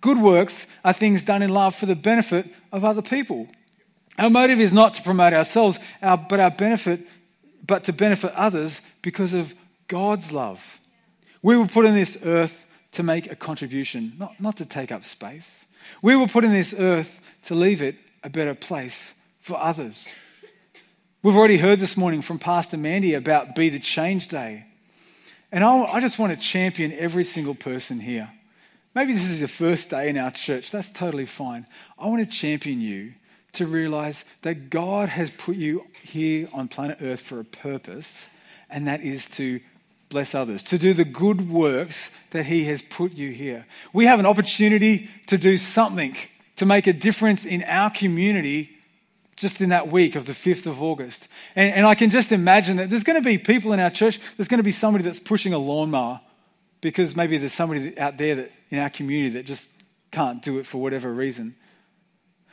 Good 0.00 0.18
works 0.18 0.54
are 0.84 0.92
things 0.92 1.22
done 1.22 1.42
in 1.42 1.50
love 1.50 1.74
for 1.74 1.86
the 1.86 1.96
benefit 1.96 2.46
of 2.72 2.84
other 2.84 3.02
people. 3.02 3.48
Our 4.18 4.30
motive 4.30 4.60
is 4.60 4.72
not 4.72 4.94
to 4.94 5.02
promote 5.02 5.32
ourselves, 5.32 5.78
but 6.00 6.40
our 6.40 6.50
benefit, 6.50 7.06
but 7.66 7.84
to 7.84 7.92
benefit 7.92 8.32
others 8.32 8.80
because 9.02 9.34
of 9.34 9.52
God's 9.86 10.32
love. 10.32 10.62
We 11.42 11.56
were 11.56 11.66
put 11.66 11.86
on 11.86 11.94
this 11.94 12.16
earth 12.22 12.56
to 12.92 13.02
make 13.02 13.30
a 13.30 13.36
contribution, 13.36 14.14
not, 14.18 14.40
not 14.40 14.56
to 14.56 14.64
take 14.64 14.90
up 14.90 15.04
space. 15.04 15.48
We 16.02 16.16
were 16.16 16.28
put 16.28 16.44
in 16.44 16.52
this 16.52 16.74
earth 16.76 17.10
to 17.44 17.54
leave 17.54 17.82
it 17.82 17.96
a 18.22 18.30
better 18.30 18.54
place 18.54 18.96
for 19.40 19.56
others. 19.60 20.06
We've 21.22 21.36
already 21.36 21.58
heard 21.58 21.80
this 21.80 21.96
morning 21.96 22.22
from 22.22 22.38
Pastor 22.38 22.76
Mandy 22.76 23.14
about 23.14 23.54
Be 23.54 23.68
the 23.68 23.78
Change 23.78 24.28
Day. 24.28 24.64
And 25.50 25.64
I, 25.64 25.84
I 25.84 26.00
just 26.00 26.18
want 26.18 26.32
to 26.32 26.38
champion 26.38 26.92
every 26.92 27.24
single 27.24 27.54
person 27.54 28.00
here. 28.00 28.30
Maybe 28.94 29.12
this 29.12 29.28
is 29.28 29.38
your 29.38 29.48
first 29.48 29.90
day 29.90 30.08
in 30.08 30.18
our 30.18 30.30
church. 30.30 30.70
That's 30.70 30.88
totally 30.90 31.26
fine. 31.26 31.66
I 31.98 32.06
want 32.06 32.28
to 32.28 32.36
champion 32.36 32.80
you 32.80 33.12
to 33.54 33.66
realize 33.66 34.24
that 34.42 34.70
God 34.70 35.08
has 35.08 35.30
put 35.30 35.56
you 35.56 35.84
here 36.02 36.48
on 36.52 36.68
planet 36.68 36.98
Earth 37.00 37.20
for 37.20 37.40
a 37.40 37.44
purpose, 37.44 38.08
and 38.70 38.86
that 38.86 39.02
is 39.02 39.26
to 39.26 39.60
bless 40.08 40.34
others, 40.34 40.62
to 40.64 40.78
do 40.78 40.94
the 40.94 41.04
good 41.04 41.50
works 41.50 41.96
that 42.30 42.46
He 42.46 42.64
has 42.64 42.82
put 42.82 43.12
you 43.12 43.30
here. 43.30 43.66
We 43.92 44.06
have 44.06 44.20
an 44.20 44.26
opportunity 44.26 45.10
to 45.26 45.36
do 45.36 45.58
something 45.58 46.16
to 46.56 46.66
make 46.66 46.86
a 46.86 46.92
difference 46.92 47.44
in 47.44 47.62
our 47.64 47.90
community 47.90 48.70
just 49.36 49.60
in 49.60 49.68
that 49.68 49.92
week 49.92 50.16
of 50.16 50.26
the 50.26 50.32
5th 50.32 50.66
of 50.66 50.82
August. 50.82 51.28
And, 51.54 51.72
and 51.72 51.86
I 51.86 51.94
can 51.94 52.10
just 52.10 52.32
imagine 52.32 52.78
that 52.78 52.90
there's 52.90 53.04
going 53.04 53.22
to 53.22 53.24
be 53.24 53.38
people 53.38 53.72
in 53.72 53.80
our 53.80 53.90
church, 53.90 54.18
there's 54.36 54.48
going 54.48 54.58
to 54.58 54.64
be 54.64 54.72
somebody 54.72 55.04
that's 55.04 55.20
pushing 55.20 55.52
a 55.52 55.58
lawnmower 55.58 56.20
because 56.80 57.16
maybe 57.16 57.38
there's 57.38 57.54
somebody 57.54 57.98
out 57.98 58.18
there 58.18 58.34
that, 58.36 58.52
in 58.70 58.78
our 58.78 58.90
community 58.90 59.34
that 59.34 59.46
just 59.46 59.66
can't 60.10 60.42
do 60.42 60.58
it 60.58 60.66
for 60.66 60.78
whatever 60.78 61.12
reason. 61.12 61.54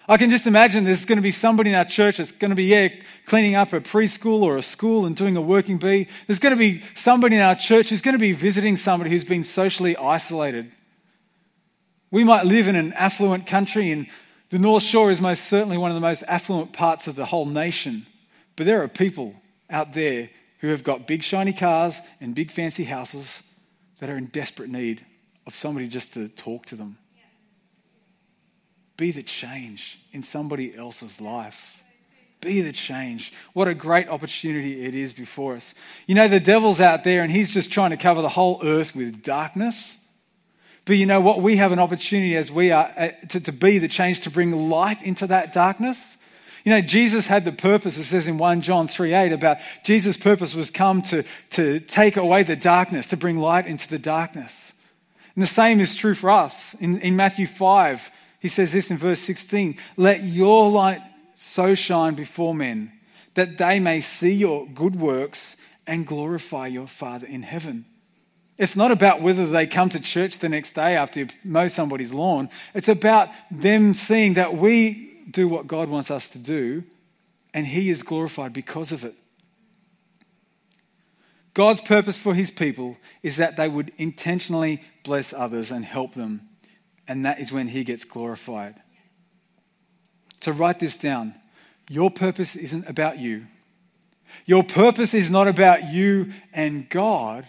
I 0.08 0.18
can 0.18 0.30
just 0.30 0.46
imagine 0.46 0.84
there's 0.84 1.06
going 1.06 1.18
to 1.18 1.24
be 1.24 1.32
somebody 1.32 1.72
in 1.72 1.76
our 1.76 1.86
church 1.86 2.18
that's 2.18 2.32
going 2.32 2.50
to 2.50 2.56
be, 2.56 2.66
yeah, 2.66 2.90
cleaning 3.26 3.56
up 3.56 3.74
a 3.74 3.82
preschool 3.82 4.42
or 4.42 4.58
a 4.58 4.62
school 4.62 5.08
and 5.08 5.16
doing 5.16 5.36
a 5.36 5.42
working 5.42 5.80
bee. 5.80 6.08
There's 6.28 6.40
going 6.40 6.56
to 6.56 6.60
be 6.60 6.84
somebody 6.96 7.38
in 7.38 7.42
our 7.42 7.56
church 7.56 7.90
who's 7.90 8.02
going 8.02 8.14
to 8.14 8.20
be 8.20 8.34
visiting 8.34 8.78
somebody 8.78 9.10
who's 9.10 9.24
been 9.24 9.44
socially 9.44 9.98
isolated. 9.98 10.72
We 12.12 12.24
might 12.24 12.46
live 12.46 12.68
in 12.68 12.76
an 12.76 12.94
affluent 12.94 13.48
country, 13.48 13.92
and 13.92 14.08
the 14.52 14.60
North 14.60 14.84
Shore 14.84 15.10
is 15.10 15.22
most 15.22 15.46
certainly 15.46 15.78
one 15.78 15.90
of 15.90 15.96
the 15.96 16.02
most 16.02 16.24
affluent 16.28 16.72
parts 16.72 17.08
of 17.08 17.16
the 17.16 17.26
whole 17.26 17.48
nation. 17.48 18.06
But 18.56 18.68
there 18.68 18.84
are 18.84 18.88
people 18.88 19.34
out 19.72 19.94
there 19.94 20.30
who 20.60 20.68
have 20.68 20.84
got 20.84 21.08
big 21.08 21.24
shiny 21.24 21.54
cars 21.54 22.00
and 22.22 22.36
big 22.36 22.52
fancy 22.52 22.84
houses 22.84 23.28
that 24.00 24.10
are 24.10 24.18
in 24.18 24.26
desperate 24.28 24.70
need 24.70 25.06
of 25.48 25.56
somebody 25.56 25.88
just 25.88 26.14
to 26.14 26.28
talk 26.30 26.66
to 26.68 26.76
them 26.76 26.98
be 28.98 29.12
the 29.12 29.24
change 29.24 30.00
in 30.12 30.24
somebody 30.24 30.76
else's 30.76 31.20
life. 31.20 31.60
Be 32.42 32.62
the 32.62 32.72
change. 32.72 33.34
What 33.54 33.68
a 33.68 33.74
great 33.74 34.08
opportunity 34.08 34.86
it 34.86 34.94
is 34.94 35.14
before 35.14 35.56
us. 35.56 35.74
You 36.06 36.16
know, 36.16 36.28
the 36.28 36.40
devil's 36.40 36.80
out 36.80 37.04
there 37.04 37.24
and 37.24 37.32
he's 37.32 37.52
just 37.52 37.72
trying 37.72 37.92
to 37.92 37.98
cover 37.98 38.22
the 38.22 38.30
whole 38.30 38.62
earth 38.64 38.96
with 38.96 39.24
darkness. 39.24 39.98
But 40.86 40.98
you 40.98 41.08
know 41.08 41.22
what? 41.22 41.42
We 41.42 41.58
have 41.58 41.72
an 41.72 41.80
opportunity 41.80 42.38
as 42.38 42.52
we 42.52 42.72
are 42.72 42.92
uh, 42.96 43.10
to, 43.30 43.40
to 43.42 43.52
be 43.52 43.80
the 43.80 43.88
change 43.88 44.22
to 44.22 44.30
bring 44.30 44.52
light 44.52 45.02
into 45.02 45.28
that 45.28 45.54
darkness. 45.54 46.00
You 46.66 46.72
know, 46.72 46.82
Jesus 46.82 47.28
had 47.28 47.46
the 47.46 47.52
purpose, 47.52 47.96
it 47.96 48.06
says 48.06 48.28
in 48.28 48.40
1 48.40 48.62
John 48.64 48.88
3 48.88 49.14
8, 49.14 49.32
about 49.34 49.58
Jesus' 49.84 50.18
purpose 50.18 50.56
was 50.56 50.72
come 50.72 51.04
to, 51.04 51.24
to 51.52 51.80
take 51.80 52.18
away 52.18 52.42
the 52.42 52.56
darkness, 52.56 53.06
to 53.08 53.18
bring 53.18 53.38
light 53.38 53.68
into 53.68 53.88
the 53.88 54.00
darkness. 54.00 54.52
And 55.36 55.44
the 55.44 55.48
same 55.48 55.80
is 55.80 55.96
true 55.96 56.16
for 56.16 56.32
us. 56.32 56.54
In, 56.80 57.00
in 57.02 57.16
Matthew 57.16 57.46
5, 57.46 58.02
he 58.40 58.50
says 58.50 58.72
this 58.72 58.90
in 58.90 58.98
verse 58.98 59.20
16 59.22 59.78
Let 59.96 60.24
your 60.24 60.72
light 60.72 61.02
so 61.54 61.76
shine 61.76 62.16
before 62.16 62.56
men 62.56 62.92
that 63.36 63.60
they 63.60 63.80
may 63.80 64.02
see 64.02 64.32
your 64.32 64.66
good 64.68 64.96
works 64.96 65.56
and 65.86 66.08
glorify 66.08 66.66
your 66.66 66.88
Father 66.88 67.28
in 67.28 67.44
heaven. 67.44 67.86
It's 68.58 68.76
not 68.76 68.92
about 68.92 69.22
whether 69.22 69.46
they 69.46 69.68
come 69.68 69.90
to 69.90 70.00
church 70.00 70.40
the 70.40 70.50
next 70.50 70.74
day 70.74 70.96
after 70.96 71.20
you 71.20 71.28
mow 71.44 71.68
somebody's 71.68 72.14
lawn. 72.14 72.50
It's 72.74 72.88
about 72.88 73.30
them 73.52 73.94
seeing 73.94 74.36
that 74.36 74.58
we 74.58 75.15
do 75.30 75.48
what 75.48 75.68
God 75.68 75.90
wants 75.90 76.12
us 76.12 76.28
to 76.30 76.38
do 76.38 76.84
and 77.56 77.66
He 77.66 77.90
is 77.90 78.04
glorified 78.04 78.52
because 78.52 78.92
of 78.92 79.06
it. 79.06 79.16
God's 81.54 81.80
purpose 81.80 82.18
for 82.18 82.36
His 82.36 82.52
people 82.52 82.98
is 83.24 83.38
that 83.38 83.56
they 83.56 83.70
would 83.70 83.94
intentionally 83.98 84.84
bless 85.06 85.32
others 85.32 85.72
and 85.72 85.86
help 85.86 86.14
them, 86.14 86.42
and 87.08 87.26
that 87.26 87.40
is 87.40 87.54
when 87.54 87.70
He 87.70 87.86
gets 87.86 88.04
glorified. 88.04 88.76
So 90.42 90.52
write 90.52 90.80
this 90.82 90.98
down. 90.98 91.34
Your 91.90 92.12
purpose 92.12 92.58
isn't 92.58 92.90
about 92.90 93.20
you. 93.20 93.48
Your 94.46 94.64
purpose 94.64 95.14
is 95.14 95.30
not 95.30 95.48
about 95.48 95.86
you 95.86 96.34
and 96.52 96.90
God. 96.90 97.48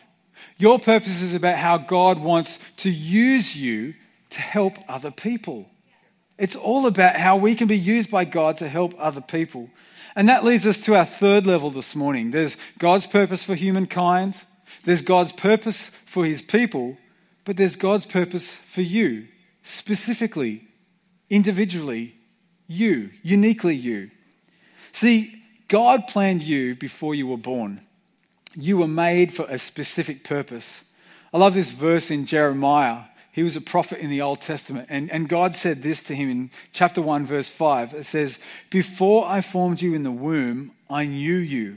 Your 0.57 0.79
purpose 0.79 1.21
is 1.21 1.35
about 1.35 1.57
how 1.57 1.79
God 1.79 2.21
wants 2.21 2.59
to 2.79 2.91
use 2.91 3.57
you 3.57 3.95
to 4.31 4.39
help 4.39 4.75
other 4.89 5.11
people. 5.11 5.67
It's 6.39 6.57
all 6.57 6.87
about 6.87 7.17
how 7.17 7.37
we 7.37 7.55
can 7.55 7.67
be 7.67 7.79
used 7.79 8.11
by 8.11 8.25
God 8.25 8.59
to 8.59 8.69
help 8.69 8.95
other 8.99 9.21
people. 9.21 9.71
And 10.15 10.29
that 10.29 10.45
leads 10.45 10.67
us 10.67 10.77
to 10.83 10.95
our 10.95 11.07
third 11.07 11.47
level 11.47 11.71
this 11.71 11.95
morning. 11.95 12.31
There's 12.31 12.57
God's 12.79 13.07
purpose 13.07 13.43
for 13.43 13.55
humankind, 13.55 14.35
there's 14.85 15.03
God's 15.03 15.33
purpose 15.33 15.91
for 16.07 16.25
his 16.25 16.43
people, 16.43 16.97
but 17.45 17.57
there's 17.57 17.77
God's 17.77 18.07
purpose 18.07 18.49
for 18.73 18.83
you, 18.83 19.27
specifically, 19.65 20.67
individually, 21.31 22.15
you, 22.67 23.11
uniquely 23.23 23.75
you. 23.75 24.11
See, 24.93 25.43
God 25.69 26.07
planned 26.07 26.43
you 26.43 26.75
before 26.75 27.15
you 27.15 27.27
were 27.27 27.37
born. 27.37 27.81
You 28.55 28.79
were 28.79 28.89
made 28.89 29.35
for 29.35 29.47
a 29.47 29.59
specific 29.59 30.25
purpose. 30.25 30.67
I 31.33 31.39
love 31.39 31.55
this 31.55 31.71
verse 31.71 32.11
in 32.11 32.27
Jeremiah. 32.27 33.03
He 33.37 33.43
was 33.43 33.55
a 33.55 33.61
prophet 33.61 33.99
in 33.99 34.09
the 34.09 34.23
Old 34.23 34.41
Testament. 34.41 34.87
And, 34.89 35.11
and 35.13 35.29
God 35.29 35.55
said 35.55 35.83
this 35.83 36.03
to 36.05 36.17
him 36.17 36.31
in 36.31 36.51
chapter 36.73 37.03
1, 37.03 37.27
verse 37.27 37.51
5. 37.51 37.93
It 37.93 38.07
says, 38.07 38.39
Before 38.71 39.27
I 39.27 39.43
formed 39.43 39.83
you 39.83 39.93
in 39.93 40.05
the 40.05 40.11
womb, 40.11 40.73
I 40.89 41.05
knew 41.05 41.37
you. 41.37 41.77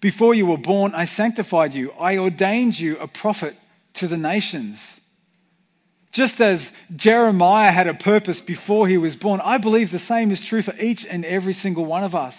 Before 0.00 0.34
you 0.34 0.46
were 0.46 0.56
born, 0.56 0.94
I 0.94 1.06
sanctified 1.06 1.74
you. 1.74 1.90
I 1.98 2.18
ordained 2.18 2.78
you 2.78 2.96
a 2.98 3.08
prophet 3.08 3.56
to 3.94 4.06
the 4.06 4.16
nations. 4.16 4.80
Just 6.12 6.40
as 6.40 6.70
Jeremiah 6.94 7.72
had 7.72 7.88
a 7.88 7.94
purpose 7.94 8.40
before 8.40 8.86
he 8.86 8.96
was 8.96 9.16
born, 9.16 9.40
I 9.40 9.58
believe 9.58 9.90
the 9.90 9.98
same 9.98 10.30
is 10.30 10.40
true 10.40 10.62
for 10.62 10.76
each 10.76 11.04
and 11.04 11.24
every 11.24 11.54
single 11.54 11.86
one 11.86 12.04
of 12.04 12.14
us 12.14 12.36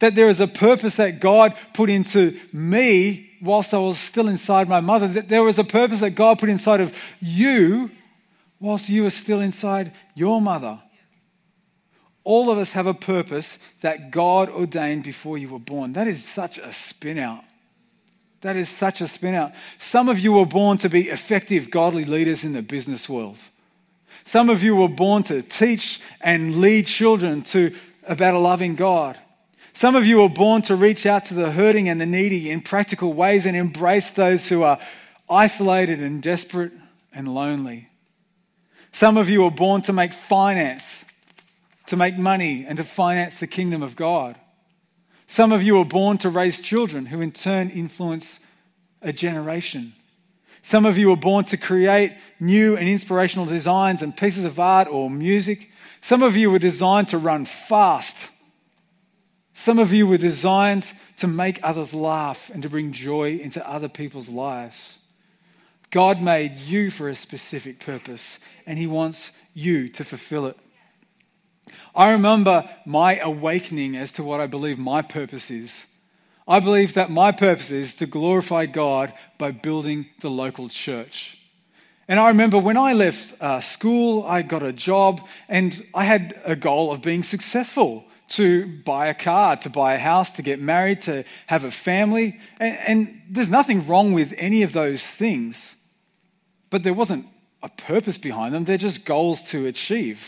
that 0.00 0.14
there 0.14 0.28
is 0.28 0.40
a 0.40 0.46
purpose 0.46 0.96
that 0.96 1.20
God 1.20 1.56
put 1.72 1.88
into 1.88 2.38
me 2.52 3.30
whilst 3.44 3.74
I 3.74 3.78
was 3.78 3.98
still 3.98 4.28
inside 4.28 4.68
my 4.68 4.80
mother, 4.80 5.06
that 5.08 5.28
there 5.28 5.44
was 5.44 5.58
a 5.58 5.64
purpose 5.64 6.00
that 6.00 6.10
God 6.10 6.38
put 6.38 6.48
inside 6.48 6.80
of 6.80 6.92
you 7.20 7.90
whilst 8.58 8.88
you 8.88 9.04
were 9.04 9.10
still 9.10 9.40
inside 9.40 9.92
your 10.14 10.40
mother. 10.40 10.80
All 12.24 12.50
of 12.50 12.56
us 12.56 12.70
have 12.70 12.86
a 12.86 12.94
purpose 12.94 13.58
that 13.82 14.10
God 14.10 14.48
ordained 14.48 15.04
before 15.04 15.36
you 15.36 15.50
were 15.50 15.58
born. 15.58 15.92
That 15.92 16.08
is 16.08 16.24
such 16.24 16.56
a 16.58 16.72
spin 16.72 17.18
out. 17.18 17.44
That 18.40 18.56
is 18.56 18.68
such 18.68 19.00
a 19.00 19.08
spin 19.08 19.34
out. 19.34 19.52
Some 19.78 20.08
of 20.08 20.18
you 20.18 20.32
were 20.32 20.46
born 20.46 20.78
to 20.78 20.88
be 20.88 21.10
effective, 21.10 21.70
godly 21.70 22.04
leaders 22.04 22.44
in 22.44 22.52
the 22.52 22.62
business 22.62 23.08
world. 23.08 23.38
Some 24.24 24.48
of 24.48 24.62
you 24.62 24.74
were 24.74 24.88
born 24.88 25.22
to 25.24 25.42
teach 25.42 26.00
and 26.20 26.60
lead 26.60 26.86
children 26.86 27.42
to 27.44 27.74
about 28.06 28.34
a 28.34 28.38
loving 28.38 28.74
God. 28.74 29.18
Some 29.74 29.96
of 29.96 30.06
you 30.06 30.18
were 30.18 30.28
born 30.28 30.62
to 30.62 30.76
reach 30.76 31.04
out 31.04 31.26
to 31.26 31.34
the 31.34 31.50
hurting 31.50 31.88
and 31.88 32.00
the 32.00 32.06
needy 32.06 32.50
in 32.50 32.60
practical 32.60 33.12
ways 33.12 33.44
and 33.44 33.56
embrace 33.56 34.08
those 34.10 34.48
who 34.48 34.62
are 34.62 34.78
isolated 35.28 36.00
and 36.00 36.22
desperate 36.22 36.72
and 37.12 37.34
lonely. 37.34 37.88
Some 38.92 39.16
of 39.16 39.28
you 39.28 39.42
were 39.42 39.50
born 39.50 39.82
to 39.82 39.92
make 39.92 40.12
finance, 40.12 40.84
to 41.86 41.96
make 41.96 42.16
money, 42.16 42.64
and 42.68 42.76
to 42.76 42.84
finance 42.84 43.36
the 43.38 43.48
kingdom 43.48 43.82
of 43.82 43.96
God. 43.96 44.38
Some 45.26 45.50
of 45.50 45.64
you 45.64 45.74
were 45.74 45.84
born 45.84 46.18
to 46.18 46.30
raise 46.30 46.60
children 46.60 47.04
who 47.04 47.20
in 47.20 47.32
turn 47.32 47.70
influence 47.70 48.26
a 49.02 49.12
generation. 49.12 49.92
Some 50.62 50.86
of 50.86 50.96
you 50.96 51.08
were 51.08 51.16
born 51.16 51.46
to 51.46 51.56
create 51.56 52.16
new 52.38 52.76
and 52.76 52.88
inspirational 52.88 53.46
designs 53.46 54.02
and 54.02 54.16
pieces 54.16 54.44
of 54.44 54.60
art 54.60 54.86
or 54.88 55.10
music. 55.10 55.68
Some 56.00 56.22
of 56.22 56.36
you 56.36 56.52
were 56.52 56.60
designed 56.60 57.08
to 57.08 57.18
run 57.18 57.46
fast 57.46 58.14
some 59.54 59.78
of 59.78 59.92
you 59.92 60.06
were 60.06 60.18
designed 60.18 60.84
to 61.18 61.26
make 61.26 61.60
others 61.62 61.94
laugh 61.94 62.50
and 62.52 62.62
to 62.64 62.68
bring 62.68 62.92
joy 62.92 63.38
into 63.38 63.66
other 63.66 63.88
people's 63.88 64.28
lives. 64.28 64.98
God 65.90 66.20
made 66.20 66.56
you 66.56 66.90
for 66.90 67.08
a 67.08 67.14
specific 67.14 67.78
purpose, 67.78 68.38
and 68.66 68.76
He 68.76 68.88
wants 68.88 69.30
you 69.54 69.88
to 69.90 70.04
fulfill 70.04 70.46
it. 70.46 70.58
I 71.94 72.12
remember 72.12 72.68
my 72.84 73.18
awakening 73.20 73.96
as 73.96 74.10
to 74.12 74.24
what 74.24 74.40
I 74.40 74.48
believe 74.48 74.76
my 74.76 75.02
purpose 75.02 75.50
is. 75.52 75.72
I 76.48 76.58
believe 76.58 76.94
that 76.94 77.10
my 77.10 77.30
purpose 77.30 77.70
is 77.70 77.94
to 77.94 78.06
glorify 78.06 78.66
God 78.66 79.14
by 79.38 79.52
building 79.52 80.06
the 80.20 80.30
local 80.30 80.68
church. 80.68 81.38
And 82.08 82.18
I 82.18 82.28
remember 82.28 82.58
when 82.58 82.76
I 82.76 82.92
left 82.92 83.40
uh, 83.40 83.60
school, 83.60 84.24
I 84.26 84.42
got 84.42 84.64
a 84.64 84.72
job, 84.72 85.20
and 85.48 85.86
I 85.94 86.04
had 86.04 86.38
a 86.44 86.56
goal 86.56 86.92
of 86.92 87.00
being 87.00 87.22
successful 87.22 88.04
to 88.36 88.66
buy 88.84 89.08
a 89.08 89.14
car, 89.14 89.56
to 89.56 89.70
buy 89.70 89.94
a 89.94 89.98
house, 89.98 90.30
to 90.30 90.42
get 90.42 90.60
married, 90.60 91.02
to 91.02 91.24
have 91.46 91.64
a 91.64 91.70
family. 91.70 92.40
And, 92.58 92.78
and, 92.78 93.22
there's 93.30 93.48
nothing 93.48 93.86
wrong 93.86 94.12
with 94.12 94.32
any 94.36 94.62
of 94.62 94.72
those 94.72 95.02
things. 95.02 95.74
But 96.70 96.82
there 96.82 96.94
wasn't 96.94 97.26
a 97.62 97.68
purpose 97.68 98.18
behind 98.18 98.54
them, 98.54 98.64
they're 98.64 98.76
just 98.76 99.04
goals 99.04 99.40
to 99.50 99.66
achieve. 99.66 100.20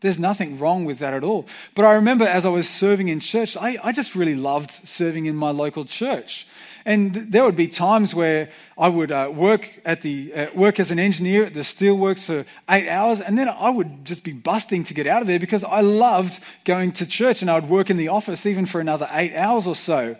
There's 0.00 0.18
nothing 0.18 0.58
wrong 0.60 0.84
with 0.84 1.00
that 1.00 1.12
at 1.12 1.24
all. 1.24 1.46
But 1.74 1.84
I 1.84 1.94
remember 1.94 2.24
as 2.24 2.46
I 2.46 2.50
was 2.50 2.68
serving 2.68 3.08
in 3.08 3.18
church, 3.18 3.56
I, 3.56 3.78
I 3.82 3.92
just 3.92 4.14
really 4.14 4.36
loved 4.36 4.70
serving 4.86 5.26
in 5.26 5.34
my 5.34 5.50
local 5.50 5.84
church. 5.84 6.46
And 6.84 7.32
there 7.32 7.44
would 7.44 7.56
be 7.56 7.66
times 7.66 8.14
where 8.14 8.50
I 8.78 8.88
would 8.88 9.10
uh, 9.10 9.30
work 9.34 9.68
at 9.84 10.02
the 10.02 10.32
uh, 10.32 10.46
work 10.54 10.78
as 10.78 10.90
an 10.92 10.98
engineer 10.98 11.44
at 11.44 11.52
the 11.52 11.60
steelworks 11.60 12.22
for 12.24 12.46
eight 12.70 12.88
hours, 12.88 13.20
and 13.20 13.36
then 13.36 13.48
I 13.48 13.68
would 13.68 14.04
just 14.04 14.22
be 14.22 14.32
busting 14.32 14.84
to 14.84 14.94
get 14.94 15.06
out 15.06 15.20
of 15.20 15.26
there 15.26 15.40
because 15.40 15.64
I 15.64 15.80
loved 15.80 16.38
going 16.64 16.92
to 16.92 17.06
church, 17.06 17.42
and 17.42 17.50
I 17.50 17.56
would 17.56 17.68
work 17.68 17.90
in 17.90 17.96
the 17.96 18.08
office 18.08 18.46
even 18.46 18.64
for 18.64 18.80
another 18.80 19.08
eight 19.12 19.34
hours 19.34 19.66
or 19.66 19.74
so. 19.74 20.16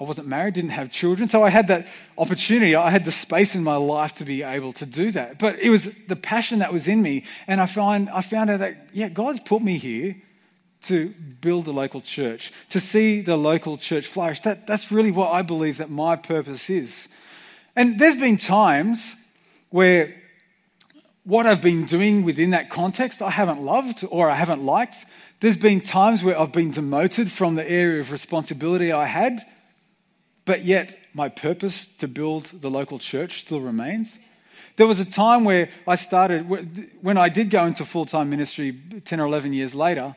I 0.00 0.04
wasn't 0.04 0.26
married, 0.26 0.54
didn't 0.54 0.70
have 0.70 0.90
children, 0.90 1.28
so 1.28 1.44
I 1.44 1.50
had 1.50 1.68
that 1.68 1.86
opportunity. 2.18 2.74
I 2.74 2.90
had 2.90 3.04
the 3.04 3.12
space 3.12 3.54
in 3.54 3.62
my 3.62 3.76
life 3.76 4.16
to 4.16 4.24
be 4.24 4.42
able 4.42 4.72
to 4.74 4.86
do 4.86 5.12
that. 5.12 5.38
But 5.38 5.60
it 5.60 5.70
was 5.70 5.88
the 6.08 6.16
passion 6.16 6.58
that 6.58 6.72
was 6.72 6.88
in 6.88 7.00
me, 7.00 7.24
and 7.46 7.60
I 7.60 7.66
find 7.66 8.10
I 8.10 8.20
found 8.20 8.50
out 8.50 8.58
that 8.58 8.88
yeah, 8.92 9.08
God's 9.08 9.40
put 9.40 9.62
me 9.62 9.78
here 9.78 10.16
to 10.86 11.14
build 11.40 11.66
a 11.68 11.70
local 11.70 12.00
church, 12.00 12.52
to 12.70 12.80
see 12.80 13.22
the 13.22 13.36
local 13.36 13.78
church 13.78 14.06
flourish. 14.06 14.40
That, 14.40 14.66
that's 14.66 14.90
really 14.90 15.10
what 15.10 15.32
I 15.32 15.42
believe 15.42 15.78
that 15.78 15.90
my 15.90 16.16
purpose 16.16 16.68
is. 16.68 17.08
And 17.76 17.98
there's 17.98 18.16
been 18.16 18.36
times 18.36 19.02
where 19.70 20.14
what 21.24 21.46
I've 21.46 21.62
been 21.62 21.86
doing 21.86 22.22
within 22.22 22.50
that 22.50 22.70
context 22.70 23.22
I 23.22 23.30
haven't 23.30 23.62
loved 23.62 24.04
or 24.10 24.28
I 24.28 24.34
haven't 24.34 24.62
liked. 24.62 24.96
There's 25.40 25.56
been 25.56 25.80
times 25.80 26.22
where 26.22 26.38
I've 26.38 26.52
been 26.52 26.70
demoted 26.70 27.32
from 27.32 27.54
the 27.54 27.68
area 27.68 28.00
of 28.00 28.12
responsibility 28.12 28.92
I 28.92 29.06
had, 29.06 29.44
but 30.44 30.64
yet 30.64 30.96
my 31.14 31.28
purpose 31.28 31.86
to 31.98 32.08
build 32.08 32.50
the 32.60 32.70
local 32.70 32.98
church 32.98 33.40
still 33.40 33.60
remains. 33.60 34.08
There 34.76 34.86
was 34.86 35.00
a 35.00 35.04
time 35.04 35.44
where 35.44 35.70
I 35.86 35.96
started, 35.96 36.98
when 37.00 37.16
I 37.16 37.28
did 37.28 37.50
go 37.50 37.64
into 37.64 37.84
full 37.84 38.06
time 38.06 38.30
ministry 38.30 38.78
10 39.04 39.20
or 39.20 39.26
11 39.26 39.52
years 39.52 39.74
later, 39.74 40.16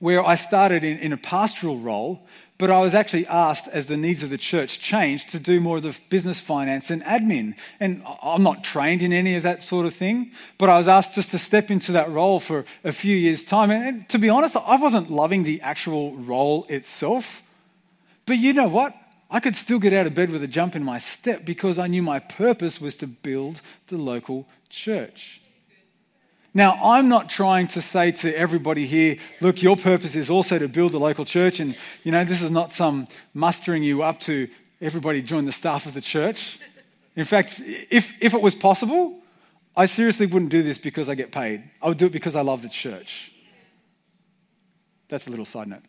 where 0.00 0.24
I 0.24 0.36
started 0.36 0.84
in, 0.84 0.98
in 0.98 1.12
a 1.12 1.16
pastoral 1.16 1.78
role, 1.78 2.26
but 2.58 2.70
I 2.70 2.80
was 2.80 2.94
actually 2.94 3.26
asked, 3.26 3.68
as 3.68 3.86
the 3.86 3.96
needs 3.96 4.22
of 4.22 4.30
the 4.30 4.38
church 4.38 4.80
changed, 4.80 5.30
to 5.30 5.38
do 5.38 5.60
more 5.60 5.76
of 5.76 5.84
the 5.84 5.96
business 6.08 6.40
finance 6.40 6.90
and 6.90 7.02
admin. 7.04 7.54
And 7.78 8.04
I'm 8.20 8.42
not 8.42 8.64
trained 8.64 9.00
in 9.00 9.12
any 9.12 9.36
of 9.36 9.44
that 9.44 9.62
sort 9.62 9.86
of 9.86 9.94
thing, 9.94 10.32
but 10.58 10.68
I 10.68 10.76
was 10.76 10.88
asked 10.88 11.14
just 11.14 11.30
to 11.30 11.38
step 11.38 11.70
into 11.70 11.92
that 11.92 12.10
role 12.10 12.40
for 12.40 12.64
a 12.82 12.92
few 12.92 13.16
years' 13.16 13.44
time. 13.44 13.70
And, 13.70 13.84
and 13.84 14.08
to 14.10 14.18
be 14.18 14.28
honest, 14.28 14.56
I 14.56 14.76
wasn't 14.76 15.10
loving 15.10 15.44
the 15.44 15.60
actual 15.60 16.16
role 16.16 16.66
itself. 16.68 17.24
But 18.26 18.38
you 18.38 18.52
know 18.52 18.68
what? 18.68 18.94
I 19.30 19.40
could 19.40 19.56
still 19.56 19.78
get 19.78 19.92
out 19.92 20.06
of 20.06 20.14
bed 20.14 20.30
with 20.30 20.42
a 20.42 20.46
jump 20.46 20.74
in 20.74 20.82
my 20.82 20.98
step 20.98 21.44
because 21.44 21.78
I 21.78 21.86
knew 21.86 22.02
my 22.02 22.18
purpose 22.18 22.80
was 22.80 22.94
to 22.96 23.06
build 23.06 23.60
the 23.88 23.98
local 23.98 24.46
church. 24.70 25.40
Now, 26.54 26.78
I'm 26.82 27.08
not 27.08 27.28
trying 27.28 27.68
to 27.68 27.82
say 27.82 28.12
to 28.12 28.34
everybody 28.34 28.86
here, 28.86 29.18
look, 29.40 29.62
your 29.62 29.76
purpose 29.76 30.16
is 30.16 30.30
also 30.30 30.58
to 30.58 30.66
build 30.66 30.92
the 30.92 30.98
local 30.98 31.26
church. 31.26 31.60
And, 31.60 31.76
you 32.04 32.10
know, 32.10 32.24
this 32.24 32.40
is 32.40 32.50
not 32.50 32.72
some 32.72 33.06
mustering 33.34 33.82
you 33.82 34.02
up 34.02 34.18
to 34.20 34.48
everybody 34.80 35.20
join 35.20 35.44
the 35.44 35.52
staff 35.52 35.84
of 35.84 35.92
the 35.92 36.00
church. 36.00 36.58
In 37.16 37.26
fact, 37.26 37.60
if, 37.60 38.12
if 38.20 38.32
it 38.32 38.40
was 38.40 38.54
possible, 38.54 39.18
I 39.76 39.86
seriously 39.86 40.26
wouldn't 40.26 40.50
do 40.50 40.62
this 40.62 40.78
because 40.78 41.08
I 41.08 41.14
get 41.14 41.32
paid. 41.32 41.62
I 41.82 41.88
would 41.88 41.98
do 41.98 42.06
it 42.06 42.12
because 42.12 42.34
I 42.34 42.40
love 42.40 42.62
the 42.62 42.68
church. 42.68 43.30
That's 45.08 45.26
a 45.26 45.30
little 45.30 45.44
side 45.44 45.68
note. 45.68 45.82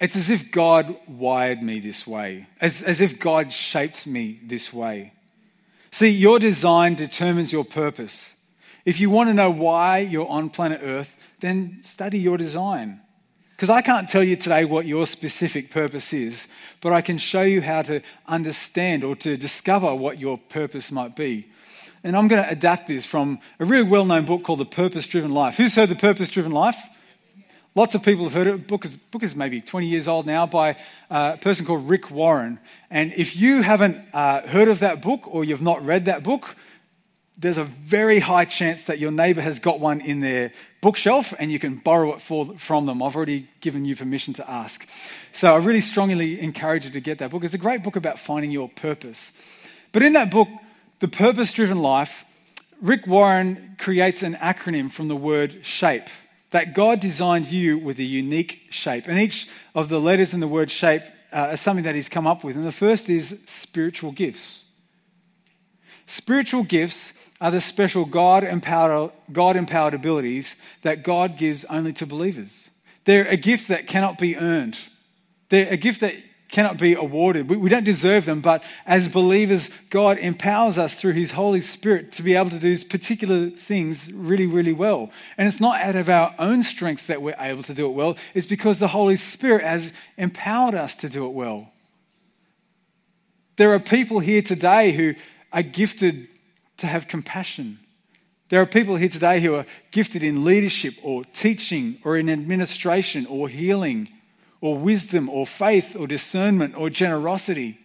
It's 0.00 0.16
as 0.16 0.28
if 0.28 0.50
God 0.50 0.96
wired 1.06 1.62
me 1.62 1.80
this 1.80 2.06
way, 2.06 2.48
as, 2.60 2.82
as 2.82 3.00
if 3.00 3.18
God 3.18 3.52
shaped 3.52 4.06
me 4.06 4.40
this 4.44 4.72
way. 4.72 5.12
See, 5.92 6.08
your 6.08 6.38
design 6.38 6.96
determines 6.96 7.52
your 7.52 7.64
purpose. 7.64 8.32
If 8.84 8.98
you 8.98 9.08
want 9.08 9.30
to 9.30 9.34
know 9.34 9.50
why 9.50 9.98
you're 9.98 10.26
on 10.26 10.50
planet 10.50 10.80
Earth, 10.82 11.14
then 11.40 11.80
study 11.84 12.18
your 12.18 12.36
design. 12.36 13.00
Because 13.54 13.70
I 13.70 13.82
can't 13.82 14.08
tell 14.08 14.24
you 14.24 14.34
today 14.34 14.64
what 14.64 14.84
your 14.84 15.06
specific 15.06 15.70
purpose 15.70 16.12
is, 16.12 16.44
but 16.80 16.92
I 16.92 17.00
can 17.00 17.18
show 17.18 17.42
you 17.42 17.62
how 17.62 17.82
to 17.82 18.02
understand 18.26 19.04
or 19.04 19.14
to 19.16 19.36
discover 19.36 19.94
what 19.94 20.18
your 20.18 20.38
purpose 20.38 20.90
might 20.90 21.14
be. 21.14 21.46
And 22.02 22.16
I'm 22.16 22.26
going 22.26 22.42
to 22.42 22.50
adapt 22.50 22.88
this 22.88 23.06
from 23.06 23.38
a 23.60 23.64
really 23.64 23.88
well 23.88 24.04
known 24.04 24.24
book 24.24 24.42
called 24.42 24.58
The 24.58 24.66
Purpose 24.66 25.06
Driven 25.06 25.30
Life. 25.30 25.56
Who's 25.56 25.74
heard 25.74 25.88
The 25.88 25.94
Purpose 25.94 26.28
Driven 26.28 26.52
Life? 26.52 26.76
Lots 27.76 27.96
of 27.96 28.04
people 28.04 28.24
have 28.24 28.34
heard 28.34 28.46
it. 28.46 28.68
Book 28.68 28.84
is, 28.84 28.96
book 28.96 29.24
is 29.24 29.34
maybe 29.34 29.60
20 29.60 29.88
years 29.88 30.06
old 30.06 30.26
now 30.26 30.46
by 30.46 30.76
a 31.10 31.36
person 31.38 31.66
called 31.66 31.88
Rick 31.88 32.08
Warren. 32.08 32.60
And 32.88 33.12
if 33.16 33.34
you 33.34 33.62
haven't 33.62 33.96
uh, 34.12 34.46
heard 34.46 34.68
of 34.68 34.78
that 34.78 35.02
book 35.02 35.22
or 35.26 35.44
you've 35.44 35.60
not 35.60 35.84
read 35.84 36.04
that 36.04 36.22
book, 36.22 36.54
there's 37.36 37.58
a 37.58 37.64
very 37.64 38.20
high 38.20 38.44
chance 38.44 38.84
that 38.84 39.00
your 39.00 39.10
neighbor 39.10 39.40
has 39.40 39.58
got 39.58 39.80
one 39.80 40.00
in 40.00 40.20
their 40.20 40.52
bookshelf 40.82 41.34
and 41.36 41.50
you 41.50 41.58
can 41.58 41.74
borrow 41.74 42.14
it 42.14 42.20
for, 42.20 42.56
from 42.58 42.86
them. 42.86 43.02
I've 43.02 43.16
already 43.16 43.48
given 43.60 43.84
you 43.84 43.96
permission 43.96 44.34
to 44.34 44.48
ask. 44.48 44.86
So 45.32 45.48
I 45.48 45.56
really 45.56 45.80
strongly 45.80 46.40
encourage 46.40 46.84
you 46.84 46.92
to 46.92 47.00
get 47.00 47.18
that 47.18 47.32
book. 47.32 47.42
It's 47.42 47.54
a 47.54 47.58
great 47.58 47.82
book 47.82 47.96
about 47.96 48.20
finding 48.20 48.52
your 48.52 48.68
purpose. 48.68 49.32
But 49.90 50.02
in 50.02 50.12
that 50.12 50.30
book, 50.30 50.46
The 51.00 51.08
Purpose 51.08 51.50
Driven 51.50 51.80
Life, 51.80 52.24
Rick 52.80 53.08
Warren 53.08 53.74
creates 53.80 54.22
an 54.22 54.34
acronym 54.36 54.92
from 54.92 55.08
the 55.08 55.16
word 55.16 55.66
shape 55.66 56.06
that 56.54 56.72
God 56.72 57.00
designed 57.00 57.48
you 57.48 57.78
with 57.78 57.98
a 57.98 58.04
unique 58.04 58.60
shape. 58.70 59.08
And 59.08 59.18
each 59.18 59.48
of 59.74 59.88
the 59.88 60.00
letters 60.00 60.34
in 60.34 60.38
the 60.38 60.46
word 60.46 60.70
shape 60.70 61.02
uh, 61.32 61.50
is 61.54 61.60
something 61.60 61.82
that 61.82 61.96
He's 61.96 62.08
come 62.08 62.28
up 62.28 62.44
with. 62.44 62.54
And 62.54 62.64
the 62.64 62.70
first 62.70 63.10
is 63.10 63.34
spiritual 63.62 64.12
gifts. 64.12 64.62
Spiritual 66.06 66.62
gifts 66.62 67.12
are 67.40 67.50
the 67.50 67.60
special 67.60 68.04
God 68.04 68.44
empowered, 68.44 69.10
God 69.32 69.56
empowered 69.56 69.94
abilities 69.94 70.54
that 70.82 71.02
God 71.02 71.38
gives 71.38 71.64
only 71.64 71.92
to 71.94 72.06
believers. 72.06 72.70
They're 73.04 73.26
a 73.26 73.36
gift 73.36 73.66
that 73.66 73.88
cannot 73.88 74.18
be 74.18 74.36
earned. 74.36 74.78
They're 75.48 75.70
a 75.70 75.76
gift 75.76 76.02
that 76.02 76.14
cannot 76.54 76.78
be 76.78 76.94
awarded. 76.94 77.50
We, 77.50 77.56
we 77.56 77.68
don't 77.68 77.84
deserve 77.84 78.24
them, 78.24 78.40
but 78.40 78.62
as 78.86 79.08
believers, 79.08 79.68
God 79.90 80.18
empowers 80.18 80.78
us 80.78 80.94
through 80.94 81.14
His 81.14 81.32
Holy 81.32 81.62
Spirit 81.62 82.12
to 82.12 82.22
be 82.22 82.36
able 82.36 82.50
to 82.50 82.60
do 82.60 82.78
particular 82.84 83.50
things 83.50 83.98
really, 84.12 84.46
really 84.46 84.72
well. 84.72 85.10
And 85.36 85.48
it's 85.48 85.58
not 85.58 85.80
out 85.80 85.96
of 85.96 86.08
our 86.08 86.32
own 86.38 86.62
strength 86.62 87.08
that 87.08 87.20
we're 87.20 87.34
able 87.40 87.64
to 87.64 87.74
do 87.74 87.86
it 87.86 87.94
well, 87.94 88.16
it's 88.34 88.46
because 88.46 88.78
the 88.78 88.86
Holy 88.86 89.16
Spirit 89.16 89.64
has 89.64 89.92
empowered 90.16 90.76
us 90.76 90.94
to 90.96 91.08
do 91.08 91.26
it 91.26 91.32
well. 91.32 91.72
There 93.56 93.74
are 93.74 93.80
people 93.80 94.20
here 94.20 94.42
today 94.42 94.92
who 94.92 95.14
are 95.52 95.62
gifted 95.62 96.28
to 96.78 96.86
have 96.86 97.08
compassion. 97.08 97.80
There 98.48 98.62
are 98.62 98.66
people 98.66 98.94
here 98.94 99.08
today 99.08 99.40
who 99.40 99.56
are 99.56 99.66
gifted 99.90 100.22
in 100.22 100.44
leadership 100.44 100.94
or 101.02 101.24
teaching 101.24 101.98
or 102.04 102.16
in 102.16 102.30
administration 102.30 103.26
or 103.26 103.48
healing 103.48 104.08
or 104.64 104.78
wisdom 104.78 105.28
or 105.28 105.46
faith 105.46 105.94
or 105.94 106.06
discernment 106.06 106.74
or 106.74 106.88
generosity. 106.88 107.78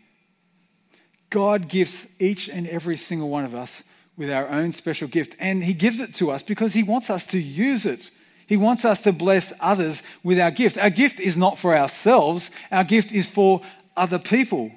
God 1.30 1.68
gives 1.68 1.94
each 2.20 2.48
and 2.48 2.66
every 2.66 2.96
single 2.96 3.28
one 3.28 3.44
of 3.44 3.54
us 3.54 3.70
with 4.16 4.32
our 4.32 4.48
own 4.48 4.72
special 4.72 5.10
gift. 5.10 5.36
And 5.40 5.62
He 5.62 5.74
gives 5.74 6.00
it 6.00 6.16
to 6.16 6.32
us 6.32 6.42
because 6.42 6.72
He 6.72 6.84
wants 6.84 7.10
us 7.10 7.26
to 7.26 7.38
use 7.38 7.86
it. 7.86 8.10
He 8.48 8.56
wants 8.56 8.86
us 8.86 9.02
to 9.02 9.12
bless 9.12 9.52
others 9.60 10.02
with 10.24 10.40
our 10.40 10.52
gift. 10.52 10.78
Our 10.78 10.90
gift 10.90 11.20
is 11.20 11.36
not 11.36 11.58
for 11.58 11.76
ourselves, 11.76 12.50
our 12.72 12.86
gift 12.86 13.12
is 13.12 13.28
for 13.28 13.60
other 13.98 14.18
people. 14.18 14.72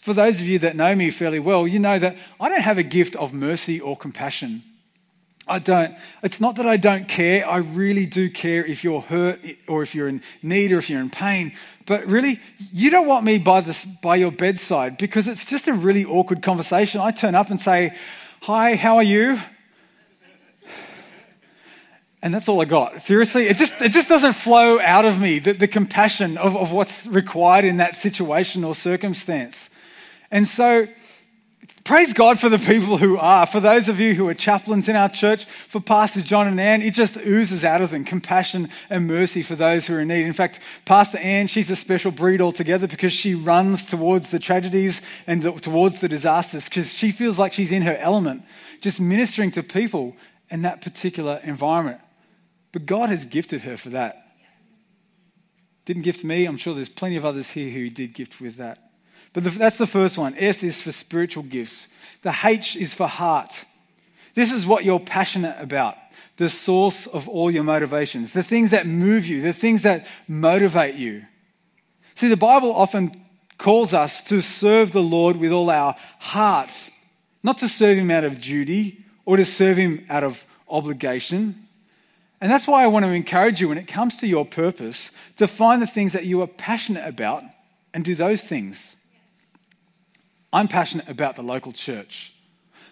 For 0.00 0.14
those 0.14 0.36
of 0.40 0.46
you 0.46 0.60
that 0.60 0.74
know 0.74 0.94
me 0.94 1.10
fairly 1.10 1.38
well, 1.38 1.68
you 1.68 1.80
know 1.80 1.98
that 1.98 2.16
I 2.40 2.48
don't 2.48 2.62
have 2.62 2.78
a 2.78 2.82
gift 2.82 3.14
of 3.14 3.34
mercy 3.34 3.78
or 3.78 3.94
compassion. 3.94 4.62
I 5.46 5.58
don't, 5.58 5.94
it's 6.22 6.40
not 6.40 6.56
that 6.56 6.66
I 6.66 6.78
don't 6.78 7.06
care. 7.06 7.46
I 7.46 7.58
really 7.58 8.06
do 8.06 8.30
care 8.30 8.64
if 8.64 8.82
you're 8.82 9.02
hurt 9.02 9.40
or 9.68 9.82
if 9.82 9.94
you're 9.94 10.08
in 10.08 10.22
need 10.42 10.72
or 10.72 10.78
if 10.78 10.88
you're 10.88 11.00
in 11.00 11.10
pain. 11.10 11.52
But 11.86 12.06
really, 12.06 12.40
you 12.72 12.88
don't 12.88 13.06
want 13.06 13.24
me 13.26 13.36
by, 13.38 13.60
this, 13.60 13.84
by 14.02 14.16
your 14.16 14.32
bedside 14.32 14.96
because 14.96 15.28
it's 15.28 15.44
just 15.44 15.68
a 15.68 15.74
really 15.74 16.04
awkward 16.06 16.42
conversation. 16.42 17.00
I 17.00 17.10
turn 17.10 17.34
up 17.34 17.50
and 17.50 17.60
say, 17.60 17.94
Hi, 18.40 18.74
how 18.74 18.96
are 18.96 19.02
you? 19.02 19.40
And 22.20 22.32
that's 22.32 22.48
all 22.48 22.60
I 22.62 22.64
got. 22.64 23.02
Seriously, 23.02 23.48
it 23.48 23.58
just, 23.58 23.74
it 23.82 23.90
just 23.90 24.08
doesn't 24.08 24.32
flow 24.32 24.80
out 24.80 25.04
of 25.04 25.20
me, 25.20 25.40
the, 25.40 25.52
the 25.52 25.68
compassion 25.68 26.38
of, 26.38 26.56
of 26.56 26.72
what's 26.72 27.04
required 27.04 27.66
in 27.66 27.78
that 27.78 27.96
situation 27.96 28.64
or 28.64 28.74
circumstance. 28.74 29.56
And 30.30 30.48
so, 30.48 30.86
Praise 31.84 32.14
God 32.14 32.40
for 32.40 32.48
the 32.48 32.58
people 32.58 32.96
who 32.96 33.18
are. 33.18 33.44
For 33.44 33.60
those 33.60 33.90
of 33.90 34.00
you 34.00 34.14
who 34.14 34.26
are 34.28 34.34
chaplains 34.34 34.88
in 34.88 34.96
our 34.96 35.10
church, 35.10 35.46
for 35.68 35.80
Pastor 35.80 36.22
John 36.22 36.46
and 36.46 36.58
Ann, 36.58 36.80
it 36.80 36.94
just 36.94 37.18
oozes 37.18 37.62
out 37.62 37.82
of 37.82 37.90
them 37.90 38.06
compassion 38.06 38.70
and 38.88 39.06
mercy 39.06 39.42
for 39.42 39.54
those 39.54 39.86
who 39.86 39.96
are 39.96 40.00
in 40.00 40.08
need. 40.08 40.24
In 40.24 40.32
fact, 40.32 40.60
Pastor 40.86 41.18
Ann, 41.18 41.46
she's 41.46 41.68
a 41.68 41.76
special 41.76 42.10
breed 42.10 42.40
altogether 42.40 42.86
because 42.86 43.12
she 43.12 43.34
runs 43.34 43.84
towards 43.84 44.30
the 44.30 44.38
tragedies 44.38 44.98
and 45.26 45.42
the, 45.42 45.52
towards 45.52 46.00
the 46.00 46.08
disasters 46.08 46.64
because 46.64 46.90
she 46.90 47.12
feels 47.12 47.38
like 47.38 47.52
she's 47.52 47.70
in 47.70 47.82
her 47.82 47.96
element, 47.98 48.44
just 48.80 48.98
ministering 48.98 49.50
to 49.50 49.62
people 49.62 50.16
in 50.48 50.62
that 50.62 50.80
particular 50.80 51.38
environment. 51.44 52.00
But 52.72 52.86
God 52.86 53.10
has 53.10 53.26
gifted 53.26 53.60
her 53.60 53.76
for 53.76 53.90
that. 53.90 54.26
Didn't 55.84 56.02
gift 56.02 56.24
me. 56.24 56.46
I'm 56.46 56.56
sure 56.56 56.74
there's 56.74 56.88
plenty 56.88 57.16
of 57.16 57.26
others 57.26 57.46
here 57.46 57.70
who 57.70 57.90
did 57.90 58.14
gift 58.14 58.40
with 58.40 58.56
that. 58.56 58.83
But 59.34 59.44
the, 59.44 59.50
that's 59.50 59.76
the 59.76 59.86
first 59.86 60.16
one. 60.16 60.36
S 60.38 60.62
is 60.62 60.80
for 60.80 60.92
spiritual 60.92 61.42
gifts. 61.42 61.88
The 62.22 62.34
H 62.42 62.76
is 62.76 62.94
for 62.94 63.06
heart. 63.06 63.52
This 64.34 64.52
is 64.52 64.64
what 64.64 64.84
you're 64.84 65.00
passionate 65.00 65.56
about. 65.60 65.96
The 66.36 66.48
source 66.48 67.06
of 67.08 67.28
all 67.28 67.50
your 67.50 67.64
motivations. 67.64 68.32
The 68.32 68.42
things 68.42 68.70
that 68.70 68.86
move 68.86 69.26
you. 69.26 69.42
The 69.42 69.52
things 69.52 69.82
that 69.82 70.06
motivate 70.26 70.94
you. 70.94 71.24
See, 72.14 72.28
the 72.28 72.36
Bible 72.36 72.72
often 72.74 73.24
calls 73.58 73.92
us 73.92 74.22
to 74.24 74.40
serve 74.40 74.92
the 74.92 75.02
Lord 75.02 75.36
with 75.36 75.52
all 75.52 75.68
our 75.68 75.96
heart. 76.18 76.70
Not 77.42 77.58
to 77.58 77.68
serve 77.68 77.98
Him 77.98 78.10
out 78.10 78.24
of 78.24 78.40
duty 78.40 79.04
or 79.26 79.36
to 79.36 79.44
serve 79.44 79.76
Him 79.76 80.06
out 80.08 80.22
of 80.22 80.42
obligation. 80.68 81.66
And 82.40 82.50
that's 82.50 82.68
why 82.68 82.84
I 82.84 82.86
want 82.86 83.04
to 83.04 83.10
encourage 83.10 83.60
you 83.60 83.68
when 83.68 83.78
it 83.78 83.88
comes 83.88 84.18
to 84.18 84.28
your 84.28 84.44
purpose 84.44 85.10
to 85.38 85.48
find 85.48 85.82
the 85.82 85.88
things 85.88 86.12
that 86.12 86.24
you 86.24 86.42
are 86.42 86.46
passionate 86.46 87.06
about 87.06 87.42
and 87.92 88.04
do 88.04 88.14
those 88.14 88.40
things. 88.40 88.96
I'm 90.54 90.68
passionate 90.68 91.08
about 91.08 91.34
the 91.34 91.42
local 91.42 91.72
church. 91.72 92.32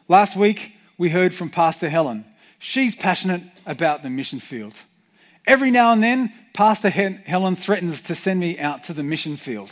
Last 0.09 0.37
week, 0.37 0.72
we 0.98 1.09
heard 1.09 1.33
from 1.33 1.48
Pastor 1.48 1.88
Helen. 1.88 2.25
She's 2.59 2.96
passionate 2.96 3.44
about 3.64 4.03
the 4.03 4.11
mission 4.11 4.40
field. 4.40 4.75
Every 5.46 5.70
now 5.70 5.92
and 5.92 6.03
then, 6.03 6.33
Pastor 6.55 6.90
Helen 6.90 7.55
threatens 7.55 8.03
to 8.03 8.16
send 8.16 8.40
me 8.40 8.59
out 8.59 8.83
to 8.85 8.92
the 8.92 9.05
mission 9.05 9.37
field. 9.37 9.70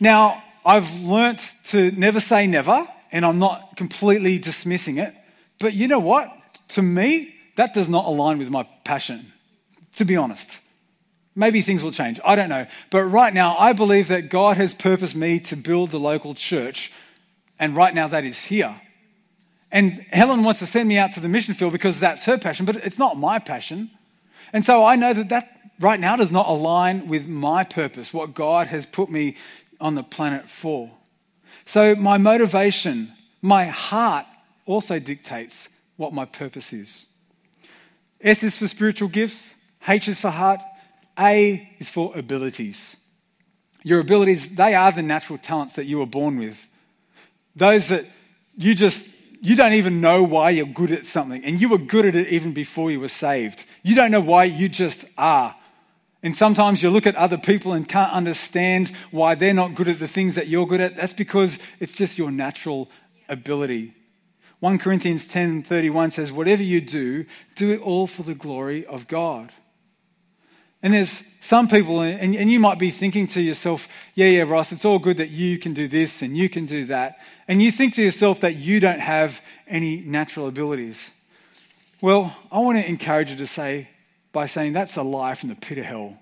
now, 0.00 0.42
I've 0.64 0.90
learnt 1.00 1.42
to 1.72 1.90
never 1.90 2.20
say 2.20 2.46
never, 2.46 2.88
and 3.10 3.26
I'm 3.26 3.38
not 3.38 3.76
completely 3.76 4.38
dismissing 4.38 4.96
it. 4.96 5.14
But 5.60 5.74
you 5.74 5.88
know 5.88 5.98
what? 5.98 6.32
To 6.68 6.80
me, 6.80 7.34
that 7.56 7.74
does 7.74 7.88
not 7.88 8.06
align 8.06 8.38
with 8.38 8.48
my 8.48 8.66
passion, 8.86 9.30
to 9.96 10.06
be 10.06 10.16
honest. 10.16 10.48
Maybe 11.34 11.62
things 11.62 11.82
will 11.82 11.92
change. 11.92 12.20
I 12.24 12.36
don't 12.36 12.48
know. 12.48 12.66
But 12.90 13.04
right 13.04 13.32
now, 13.32 13.56
I 13.56 13.72
believe 13.72 14.08
that 14.08 14.28
God 14.28 14.56
has 14.56 14.74
purposed 14.74 15.14
me 15.14 15.40
to 15.40 15.56
build 15.56 15.90
the 15.90 15.98
local 15.98 16.34
church. 16.34 16.92
And 17.58 17.74
right 17.74 17.94
now, 17.94 18.08
that 18.08 18.24
is 18.24 18.38
here. 18.38 18.78
And 19.70 20.04
Helen 20.12 20.42
wants 20.42 20.60
to 20.60 20.66
send 20.66 20.88
me 20.88 20.98
out 20.98 21.14
to 21.14 21.20
the 21.20 21.28
mission 21.28 21.54
field 21.54 21.72
because 21.72 21.98
that's 21.98 22.24
her 22.24 22.36
passion, 22.36 22.66
but 22.66 22.76
it's 22.76 22.98
not 22.98 23.16
my 23.16 23.38
passion. 23.38 23.90
And 24.52 24.64
so 24.64 24.84
I 24.84 24.96
know 24.96 25.14
that 25.14 25.30
that 25.30 25.48
right 25.80 25.98
now 25.98 26.16
does 26.16 26.30
not 26.30 26.46
align 26.46 27.08
with 27.08 27.26
my 27.26 27.64
purpose, 27.64 28.12
what 28.12 28.34
God 28.34 28.66
has 28.66 28.84
put 28.84 29.10
me 29.10 29.36
on 29.80 29.94
the 29.94 30.02
planet 30.02 30.48
for. 30.48 30.90
So 31.64 31.94
my 31.94 32.18
motivation, 32.18 33.12
my 33.40 33.66
heart 33.66 34.26
also 34.66 34.98
dictates 34.98 35.54
what 35.96 36.12
my 36.12 36.26
purpose 36.26 36.72
is. 36.74 37.06
S 38.20 38.42
is 38.42 38.56
for 38.56 38.68
spiritual 38.68 39.08
gifts, 39.08 39.54
H 39.88 40.06
is 40.08 40.20
for 40.20 40.30
heart, 40.30 40.60
a 41.18 41.68
is 41.78 41.88
for 41.88 42.16
abilities. 42.16 42.78
Your 43.82 44.00
abilities, 44.00 44.46
they 44.48 44.74
are 44.74 44.92
the 44.92 45.02
natural 45.02 45.38
talents 45.38 45.74
that 45.74 45.86
you 45.86 45.98
were 45.98 46.06
born 46.06 46.38
with. 46.38 46.56
Those 47.56 47.88
that 47.88 48.06
you 48.56 48.74
just, 48.74 49.04
you 49.40 49.56
don't 49.56 49.74
even 49.74 50.00
know 50.00 50.22
why 50.22 50.50
you're 50.50 50.66
good 50.66 50.92
at 50.92 51.04
something, 51.06 51.44
and 51.44 51.60
you 51.60 51.68
were 51.68 51.78
good 51.78 52.06
at 52.06 52.14
it 52.14 52.28
even 52.28 52.52
before 52.52 52.90
you 52.90 53.00
were 53.00 53.08
saved. 53.08 53.64
You 53.82 53.94
don't 53.94 54.10
know 54.10 54.20
why, 54.20 54.44
you 54.44 54.68
just 54.68 55.04
are. 55.18 55.54
And 56.22 56.36
sometimes 56.36 56.82
you 56.82 56.90
look 56.90 57.08
at 57.08 57.16
other 57.16 57.38
people 57.38 57.72
and 57.72 57.88
can't 57.88 58.12
understand 58.12 58.92
why 59.10 59.34
they're 59.34 59.52
not 59.52 59.74
good 59.74 59.88
at 59.88 59.98
the 59.98 60.06
things 60.06 60.36
that 60.36 60.46
you're 60.46 60.66
good 60.66 60.80
at. 60.80 60.96
That's 60.96 61.12
because 61.12 61.58
it's 61.80 61.92
just 61.92 62.16
your 62.16 62.30
natural 62.30 62.88
ability. 63.28 63.94
1 64.60 64.78
Corinthians 64.78 65.26
10:31 65.26 66.12
says, 66.12 66.30
"Whatever 66.30 66.62
you 66.62 66.80
do, 66.80 67.24
do 67.56 67.72
it 67.72 67.80
all 67.80 68.06
for 68.06 68.22
the 68.22 68.34
glory 68.34 68.86
of 68.86 69.08
God." 69.08 69.52
And 70.82 70.92
there's 70.92 71.22
some 71.40 71.68
people, 71.68 72.00
and, 72.00 72.34
and 72.34 72.50
you 72.50 72.58
might 72.58 72.78
be 72.78 72.90
thinking 72.90 73.28
to 73.28 73.40
yourself, 73.40 73.86
yeah, 74.14 74.26
yeah, 74.26 74.42
Ross, 74.42 74.72
it's 74.72 74.84
all 74.84 74.98
good 74.98 75.18
that 75.18 75.30
you 75.30 75.58
can 75.58 75.74
do 75.74 75.88
this 75.88 76.22
and 76.22 76.36
you 76.36 76.48
can 76.48 76.66
do 76.66 76.86
that. 76.86 77.18
And 77.46 77.62
you 77.62 77.70
think 77.70 77.94
to 77.94 78.02
yourself 78.02 78.40
that 78.40 78.56
you 78.56 78.80
don't 78.80 79.00
have 79.00 79.40
any 79.66 79.96
natural 79.96 80.48
abilities. 80.48 80.98
Well, 82.00 82.36
I 82.50 82.58
want 82.58 82.78
to 82.78 82.88
encourage 82.88 83.30
you 83.30 83.36
to 83.36 83.46
say, 83.46 83.88
by 84.32 84.46
saying 84.46 84.72
that's 84.72 84.96
a 84.96 85.02
lie 85.02 85.34
from 85.34 85.50
the 85.50 85.54
pit 85.54 85.78
of 85.78 85.84
hell. 85.84 86.16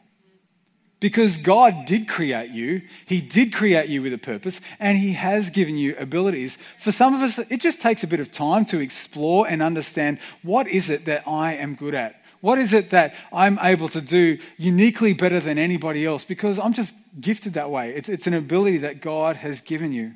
Because 1.00 1.38
God 1.38 1.86
did 1.86 2.08
create 2.08 2.50
you, 2.50 2.82
He 3.06 3.22
did 3.22 3.54
create 3.54 3.88
you 3.88 4.02
with 4.02 4.12
a 4.12 4.18
purpose, 4.18 4.60
and 4.78 4.98
He 4.98 5.14
has 5.14 5.48
given 5.48 5.76
you 5.76 5.96
abilities. 5.96 6.58
For 6.82 6.92
some 6.92 7.14
of 7.14 7.22
us, 7.22 7.38
it 7.48 7.62
just 7.62 7.80
takes 7.80 8.04
a 8.04 8.06
bit 8.06 8.20
of 8.20 8.30
time 8.30 8.66
to 8.66 8.80
explore 8.80 9.48
and 9.48 9.62
understand 9.62 10.18
what 10.42 10.68
is 10.68 10.90
it 10.90 11.06
that 11.06 11.26
I 11.26 11.54
am 11.54 11.74
good 11.74 11.94
at? 11.94 12.19
What 12.40 12.58
is 12.58 12.72
it 12.72 12.90
that 12.90 13.14
I'm 13.32 13.58
able 13.60 13.88
to 13.90 14.00
do 14.00 14.38
uniquely 14.56 15.12
better 15.12 15.40
than 15.40 15.58
anybody 15.58 16.06
else? 16.06 16.24
Because 16.24 16.58
I'm 16.58 16.72
just 16.72 16.92
gifted 17.20 17.54
that 17.54 17.70
way. 17.70 17.94
It's, 17.94 18.08
it's 18.08 18.26
an 18.26 18.34
ability 18.34 18.78
that 18.78 19.02
God 19.02 19.36
has 19.36 19.60
given 19.60 19.92
you. 19.92 20.12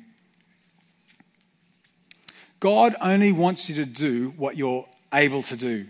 God 2.59 2.95
only 2.99 3.31
wants 3.31 3.69
you 3.69 3.75
to 3.75 3.85
do 3.85 4.33
what 4.37 4.57
you're 4.57 4.87
able 5.13 5.43
to 5.43 5.55
do. 5.55 5.85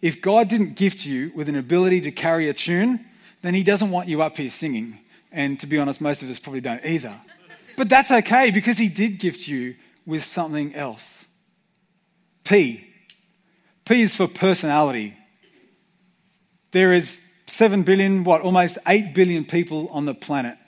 If 0.00 0.22
God 0.22 0.48
didn't 0.48 0.76
gift 0.76 1.04
you 1.04 1.32
with 1.34 1.48
an 1.48 1.56
ability 1.56 2.02
to 2.02 2.12
carry 2.12 2.48
a 2.48 2.54
tune, 2.54 3.04
then 3.42 3.52
He 3.52 3.62
doesn't 3.62 3.90
want 3.90 4.08
you 4.08 4.22
up 4.22 4.36
here 4.36 4.50
singing. 4.50 4.98
And 5.32 5.60
to 5.60 5.66
be 5.66 5.78
honest, 5.78 6.00
most 6.00 6.22
of 6.22 6.30
us 6.30 6.38
probably 6.38 6.60
don't 6.62 6.84
either. 6.84 7.20
But 7.76 7.88
that's 7.88 8.10
okay 8.10 8.50
because 8.50 8.78
He 8.78 8.88
did 8.88 9.18
gift 9.18 9.46
you 9.46 9.74
with 10.06 10.24
something 10.24 10.74
else. 10.74 11.04
P. 12.44 12.86
P 13.84 14.02
is 14.02 14.14
for 14.14 14.28
personality. 14.28 15.16
There 16.74 16.92
is 16.92 17.08
7 17.46 17.84
billion, 17.84 18.24
what, 18.24 18.40
almost 18.40 18.78
8 18.84 19.14
billion 19.14 19.44
people 19.44 19.88
on 19.92 20.06
the 20.06 20.12
planet. 20.12 20.58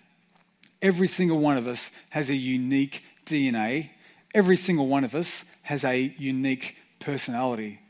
Every 0.80 1.08
single 1.08 1.40
one 1.40 1.58
of 1.58 1.66
us 1.66 1.80
has 2.10 2.30
a 2.30 2.34
unique 2.34 3.02
DNA. 3.26 3.90
Every 4.32 4.56
single 4.56 4.86
one 4.86 5.02
of 5.02 5.16
us 5.16 5.28
has 5.62 5.82
a 5.82 5.98
unique 6.16 6.76
personality. 7.00 7.80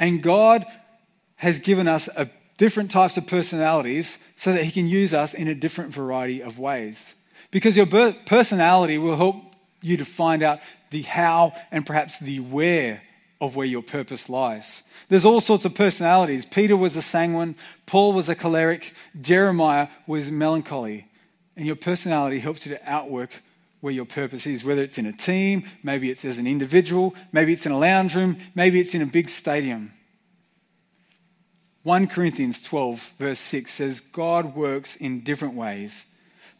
And 0.00 0.20
God 0.20 0.66
has 1.36 1.60
given 1.60 1.86
us 1.86 2.08
different 2.56 2.90
types 2.90 3.16
of 3.16 3.28
personalities 3.28 4.10
so 4.38 4.54
that 4.54 4.64
He 4.64 4.72
can 4.72 4.88
use 4.88 5.14
us 5.14 5.32
in 5.32 5.46
a 5.46 5.54
different 5.54 5.94
variety 5.94 6.42
of 6.42 6.58
ways. 6.58 6.98
Because 7.52 7.76
your 7.76 7.86
personality 8.26 8.98
will 8.98 9.16
help 9.16 9.36
you 9.80 9.98
to 9.98 10.04
find 10.04 10.42
out 10.42 10.58
the 10.90 11.02
how 11.02 11.52
and 11.70 11.86
perhaps 11.86 12.18
the 12.18 12.40
where 12.40 13.00
of 13.40 13.54
where 13.54 13.66
your 13.66 13.82
purpose 13.82 14.28
lies. 14.28 14.82
There's 15.08 15.24
all 15.24 15.40
sorts 15.40 15.64
of 15.64 15.74
personalities. 15.74 16.44
Peter 16.44 16.76
was 16.76 16.96
a 16.96 17.02
sanguine, 17.02 17.56
Paul 17.86 18.12
was 18.12 18.28
a 18.28 18.34
choleric, 18.34 18.94
Jeremiah 19.20 19.88
was 20.06 20.30
melancholy. 20.30 21.06
And 21.56 21.66
your 21.66 21.76
personality 21.76 22.40
helps 22.40 22.66
you 22.66 22.74
to 22.74 22.90
outwork 22.90 23.30
where 23.80 23.92
your 23.92 24.06
purpose 24.06 24.46
is, 24.46 24.64
whether 24.64 24.82
it's 24.82 24.98
in 24.98 25.06
a 25.06 25.12
team, 25.12 25.68
maybe 25.82 26.10
it's 26.10 26.24
as 26.24 26.38
an 26.38 26.46
individual, 26.46 27.14
maybe 27.32 27.52
it's 27.52 27.66
in 27.66 27.72
a 27.72 27.78
lounge 27.78 28.14
room, 28.14 28.38
maybe 28.54 28.80
it's 28.80 28.94
in 28.94 29.02
a 29.02 29.06
big 29.06 29.30
stadium. 29.30 29.92
1 31.84 32.08
Corinthians 32.08 32.60
12, 32.60 33.02
verse 33.18 33.40
6 33.40 33.72
says, 33.72 34.00
God 34.12 34.56
works 34.56 34.96
in 34.96 35.22
different 35.22 35.54
ways, 35.54 36.04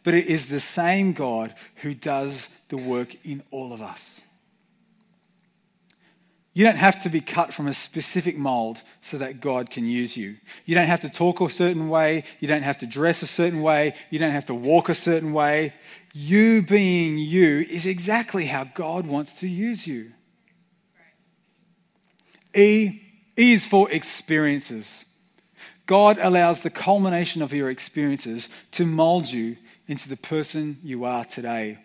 but 0.03 0.13
it 0.13 0.27
is 0.27 0.45
the 0.45 0.61
same 0.61 1.11
God 1.13 1.53
who 1.75 1.93
does 1.93 2.47
the 2.69 2.77
work 2.77 3.15
in 3.25 3.43
all 3.51 3.73
of 3.73 3.81
us. 3.81 4.21
You 6.53 6.65
don't 6.65 6.77
have 6.77 7.03
to 7.03 7.09
be 7.09 7.21
cut 7.21 7.53
from 7.53 7.67
a 7.67 7.73
specific 7.73 8.37
mold 8.37 8.81
so 9.01 9.19
that 9.19 9.39
God 9.39 9.69
can 9.69 9.85
use 9.85 10.17
you. 10.17 10.35
You 10.65 10.75
don't 10.75 10.87
have 10.87 11.01
to 11.01 11.09
talk 11.09 11.41
a 11.41 11.49
certain 11.49 11.89
way. 11.89 12.23
You 12.39 12.47
don't 12.47 12.63
have 12.63 12.79
to 12.79 12.87
dress 12.87 13.21
a 13.21 13.27
certain 13.27 13.61
way. 13.61 13.93
You 14.09 14.19
don't 14.19 14.31
have 14.31 14.47
to 14.47 14.55
walk 14.55 14.89
a 14.89 14.95
certain 14.95 15.31
way. 15.31 15.73
You 16.13 16.63
being 16.63 17.17
you 17.17 17.61
is 17.69 17.85
exactly 17.85 18.45
how 18.45 18.63
God 18.63 19.05
wants 19.05 19.33
to 19.35 19.47
use 19.47 19.85
you. 19.85 20.11
E, 22.55 22.99
e 23.37 23.53
is 23.53 23.65
for 23.65 23.89
experiences. 23.91 25.05
God 25.85 26.17
allows 26.19 26.61
the 26.61 26.69
culmination 26.69 27.41
of 27.41 27.53
your 27.53 27.69
experiences 27.69 28.49
to 28.71 28.85
mold 28.85 29.27
you 29.27 29.55
into 29.87 30.09
the 30.09 30.17
person 30.17 30.79
you 30.83 31.05
are 31.05 31.25
today. 31.25 31.77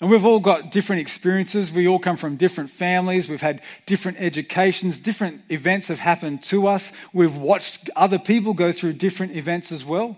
And 0.00 0.10
we've 0.10 0.24
all 0.24 0.38
got 0.38 0.70
different 0.70 1.00
experiences. 1.02 1.72
We 1.72 1.88
all 1.88 1.98
come 1.98 2.16
from 2.16 2.36
different 2.36 2.70
families. 2.70 3.28
We've 3.28 3.40
had 3.40 3.62
different 3.86 4.18
educations. 4.20 4.98
Different 4.98 5.42
events 5.48 5.88
have 5.88 5.98
happened 5.98 6.44
to 6.44 6.68
us. 6.68 6.84
We've 7.12 7.34
watched 7.34 7.90
other 7.96 8.18
people 8.18 8.54
go 8.54 8.72
through 8.72 8.92
different 8.94 9.36
events 9.36 9.72
as 9.72 9.84
well. 9.84 10.16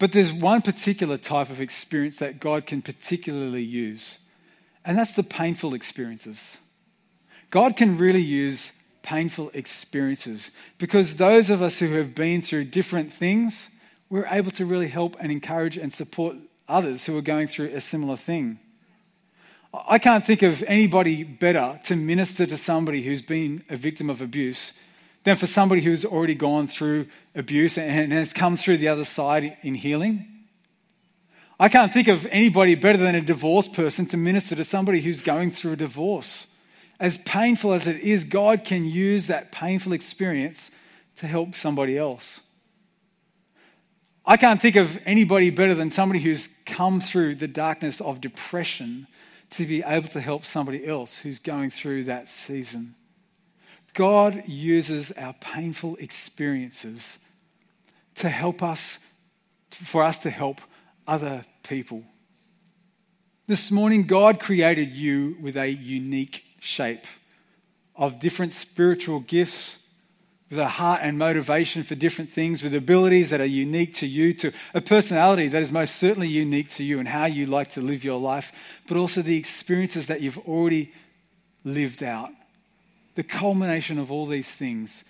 But 0.00 0.12
there's 0.12 0.32
one 0.32 0.62
particular 0.62 1.18
type 1.18 1.50
of 1.50 1.60
experience 1.60 2.16
that 2.20 2.40
God 2.40 2.66
can 2.66 2.80
particularly 2.80 3.62
use, 3.62 4.18
and 4.82 4.96
that's 4.96 5.12
the 5.12 5.22
painful 5.22 5.74
experiences. 5.74 6.40
God 7.50 7.76
can 7.76 7.98
really 7.98 8.22
use 8.22 8.72
painful 9.02 9.50
experiences 9.52 10.50
because 10.78 11.16
those 11.16 11.50
of 11.50 11.60
us 11.60 11.76
who 11.76 11.92
have 11.92 12.14
been 12.14 12.40
through 12.40 12.64
different 12.64 13.12
things, 13.12 13.68
we're 14.08 14.26
able 14.26 14.52
to 14.52 14.64
really 14.64 14.88
help 14.88 15.16
and 15.20 15.30
encourage 15.30 15.76
and 15.76 15.92
support 15.92 16.36
others 16.66 17.04
who 17.04 17.14
are 17.18 17.22
going 17.22 17.48
through 17.48 17.74
a 17.74 17.80
similar 17.82 18.16
thing. 18.16 18.58
I 19.72 19.98
can't 19.98 20.26
think 20.26 20.42
of 20.42 20.62
anybody 20.64 21.22
better 21.22 21.80
to 21.84 21.96
minister 21.96 22.44
to 22.44 22.56
somebody 22.56 23.02
who's 23.02 23.22
been 23.22 23.62
a 23.68 23.76
victim 23.76 24.10
of 24.10 24.20
abuse 24.20 24.72
than 25.22 25.36
for 25.36 25.46
somebody 25.46 25.80
who's 25.80 26.04
already 26.04 26.34
gone 26.34 26.66
through 26.66 27.06
abuse 27.34 27.78
and 27.78 28.12
has 28.12 28.32
come 28.32 28.56
through 28.56 28.78
the 28.78 28.88
other 28.88 29.04
side 29.04 29.56
in 29.62 29.74
healing. 29.74 30.26
I 31.58 31.68
can't 31.68 31.92
think 31.92 32.08
of 32.08 32.26
anybody 32.26 32.74
better 32.74 32.98
than 32.98 33.14
a 33.14 33.20
divorced 33.20 33.74
person 33.74 34.06
to 34.06 34.16
minister 34.16 34.56
to 34.56 34.64
somebody 34.64 35.00
who's 35.00 35.20
going 35.20 35.50
through 35.50 35.72
a 35.72 35.76
divorce. 35.76 36.46
As 36.98 37.18
painful 37.18 37.74
as 37.74 37.86
it 37.86 37.98
is, 37.98 38.24
God 38.24 38.64
can 38.64 38.84
use 38.84 39.28
that 39.28 39.52
painful 39.52 39.92
experience 39.92 40.58
to 41.16 41.26
help 41.26 41.54
somebody 41.54 41.96
else. 41.96 42.40
I 44.24 44.36
can't 44.36 44.60
think 44.60 44.76
of 44.76 44.98
anybody 45.04 45.50
better 45.50 45.74
than 45.74 45.90
somebody 45.90 46.20
who's 46.20 46.48
come 46.66 47.00
through 47.00 47.36
the 47.36 47.48
darkness 47.48 48.00
of 48.00 48.20
depression 48.20 49.06
to 49.50 49.66
be 49.66 49.82
able 49.82 50.08
to 50.08 50.20
help 50.20 50.44
somebody 50.44 50.86
else 50.86 51.16
who's 51.18 51.38
going 51.38 51.70
through 51.70 52.04
that 52.04 52.28
season. 52.28 52.94
God 53.94 54.44
uses 54.46 55.10
our 55.16 55.34
painful 55.40 55.96
experiences 55.96 57.18
to 58.16 58.28
help 58.28 58.62
us, 58.62 58.98
for 59.86 60.02
us 60.02 60.18
to 60.18 60.30
help 60.30 60.60
other 61.06 61.44
people. 61.62 62.04
This 63.46 63.70
morning, 63.70 64.06
God 64.06 64.38
created 64.38 64.90
you 64.90 65.36
with 65.40 65.56
a 65.56 65.68
unique 65.68 66.44
shape 66.60 67.04
of 67.96 68.20
different 68.20 68.52
spiritual 68.52 69.20
gifts 69.20 69.76
with 70.50 70.58
a 70.58 70.68
heart 70.68 71.00
and 71.02 71.16
motivation 71.16 71.84
for 71.84 71.94
different 71.94 72.32
things, 72.32 72.62
with 72.62 72.74
abilities 72.74 73.30
that 73.30 73.40
are 73.40 73.46
unique 73.46 73.94
to 73.94 74.06
you, 74.06 74.34
to 74.34 74.52
a 74.74 74.80
personality 74.80 75.46
that 75.46 75.62
is 75.62 75.70
most 75.70 75.96
certainly 75.96 76.28
unique 76.28 76.74
to 76.74 76.82
you 76.82 76.98
and 76.98 77.06
how 77.06 77.26
you 77.26 77.46
like 77.46 77.70
to 77.72 77.80
live 77.80 78.02
your 78.02 78.18
life, 78.18 78.50
but 78.88 78.96
also 78.96 79.22
the 79.22 79.36
experiences 79.36 80.06
that 80.06 80.20
you've 80.20 80.38
already 80.38 80.92
lived 81.62 82.02
out. 82.02 82.30
The 83.14 83.22
culmination 83.22 83.98
of 84.00 84.10
all 84.10 84.26
these 84.26 84.48
things 84.48 85.04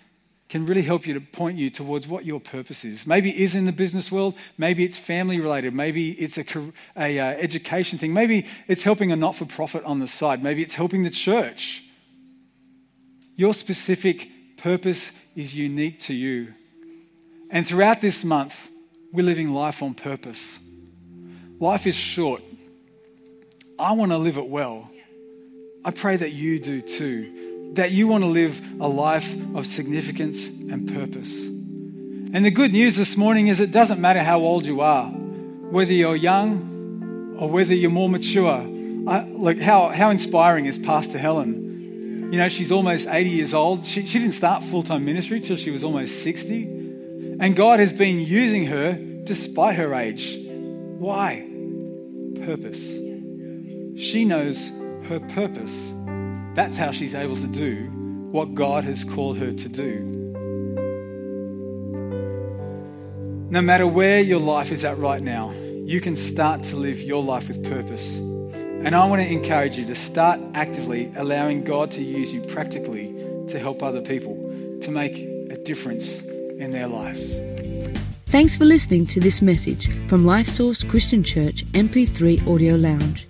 can 0.47 0.65
really 0.65 0.83
help 0.83 1.07
you 1.07 1.15
to 1.15 1.21
point 1.21 1.57
you 1.57 1.69
towards 1.71 2.07
what 2.07 2.23
your 2.25 2.39
purpose 2.39 2.85
is. 2.85 3.07
Maybe 3.07 3.31
it 3.31 3.37
is 3.37 3.55
in 3.55 3.65
the 3.65 3.71
business 3.71 4.11
world, 4.11 4.35
maybe 4.57 4.83
it's 4.83 4.97
family 4.97 5.39
related, 5.39 5.73
maybe 5.73 6.11
it's 6.11 6.37
a, 6.37 6.45
a 6.97 7.19
uh, 7.19 7.25
education 7.25 7.97
thing, 7.97 8.13
maybe 8.13 8.45
it's 8.67 8.83
helping 8.83 9.11
a 9.11 9.15
not 9.15 9.35
for 9.35 9.45
profit 9.45 9.83
on 9.85 9.99
the 9.99 10.07
side, 10.07 10.43
maybe 10.43 10.61
it's 10.61 10.75
helping 10.75 11.03
the 11.03 11.09
church. 11.09 11.81
Your 13.37 13.53
specific 13.53 14.27
purpose 14.61 15.01
is 15.35 15.53
unique 15.53 16.01
to 16.01 16.13
you. 16.13 16.53
And 17.49 17.67
throughout 17.67 17.99
this 17.99 18.23
month, 18.23 18.53
we're 19.11 19.25
living 19.25 19.49
life 19.49 19.81
on 19.81 19.93
purpose. 19.93 20.41
Life 21.59 21.87
is 21.87 21.95
short. 21.95 22.41
I 23.77 23.93
want 23.93 24.11
to 24.11 24.17
live 24.17 24.37
it 24.37 24.47
well. 24.47 24.89
I 25.83 25.91
pray 25.91 26.15
that 26.17 26.31
you 26.31 26.59
do 26.59 26.81
too. 26.81 27.71
That 27.73 27.91
you 27.91 28.07
want 28.07 28.23
to 28.23 28.27
live 28.27 28.61
a 28.79 28.87
life 28.87 29.27
of 29.55 29.65
significance 29.65 30.45
and 30.45 30.93
purpose. 30.93 31.31
And 32.33 32.45
the 32.45 32.51
good 32.51 32.71
news 32.71 32.95
this 32.95 33.17
morning 33.17 33.47
is 33.47 33.59
it 33.59 33.71
doesn't 33.71 33.99
matter 33.99 34.23
how 34.23 34.39
old 34.39 34.65
you 34.65 34.81
are, 34.81 35.07
whether 35.07 35.91
you're 35.91 36.15
young 36.15 37.35
or 37.39 37.49
whether 37.49 37.73
you're 37.73 37.89
more 37.89 38.09
mature. 38.09 38.67
I, 39.07 39.23
look, 39.23 39.59
how, 39.59 39.89
how 39.89 40.11
inspiring 40.11 40.67
is 40.67 40.77
Pastor 40.77 41.17
Helen? 41.17 41.70
You 42.31 42.37
know, 42.37 42.47
she's 42.47 42.71
almost 42.71 43.07
80 43.07 43.29
years 43.29 43.53
old. 43.53 43.85
She, 43.85 44.05
she 44.05 44.17
didn't 44.17 44.35
start 44.35 44.63
full 44.63 44.83
time 44.83 45.03
ministry 45.03 45.41
till 45.41 45.57
she 45.57 45.69
was 45.69 45.83
almost 45.83 46.23
60. 46.23 46.63
And 47.41 47.57
God 47.57 47.81
has 47.81 47.91
been 47.91 48.19
using 48.19 48.65
her 48.67 48.93
despite 48.93 49.75
her 49.75 49.93
age. 49.93 50.39
Why? 50.97 51.45
Purpose. 52.45 52.79
She 53.99 54.23
knows 54.23 54.57
her 55.09 55.19
purpose. 55.33 55.73
That's 56.55 56.77
how 56.77 56.91
she's 56.91 57.13
able 57.15 57.35
to 57.35 57.47
do 57.47 57.89
what 58.31 58.55
God 58.55 58.85
has 58.85 59.03
called 59.03 59.37
her 59.37 59.51
to 59.51 59.67
do. 59.67 59.99
No 63.49 63.61
matter 63.61 63.85
where 63.85 64.21
your 64.21 64.39
life 64.39 64.71
is 64.71 64.85
at 64.85 64.97
right 64.97 65.21
now, 65.21 65.51
you 65.83 65.99
can 65.99 66.15
start 66.15 66.63
to 66.63 66.77
live 66.77 67.01
your 67.01 67.21
life 67.21 67.49
with 67.49 67.61
purpose. 67.61 68.21
And 68.83 68.95
I 68.95 69.05
want 69.05 69.21
to 69.21 69.27
encourage 69.27 69.77
you 69.77 69.85
to 69.85 69.93
start 69.93 70.39
actively 70.55 71.13
allowing 71.15 71.63
God 71.63 71.91
to 71.91 72.01
use 72.01 72.33
you 72.33 72.41
practically 72.41 73.13
to 73.47 73.59
help 73.59 73.83
other 73.83 74.01
people 74.01 74.33
to 74.81 74.89
make 74.89 75.19
a 75.51 75.57
difference 75.63 76.17
in 76.57 76.71
their 76.71 76.87
lives. 76.87 77.21
Thanks 78.25 78.57
for 78.57 78.65
listening 78.65 79.05
to 79.07 79.19
this 79.19 79.39
message 79.39 79.87
from 80.07 80.25
Life 80.25 80.49
Source 80.49 80.83
Christian 80.83 81.23
Church 81.23 81.63
MP3 81.73 82.47
Audio 82.51 82.75
Lounge. 82.75 83.27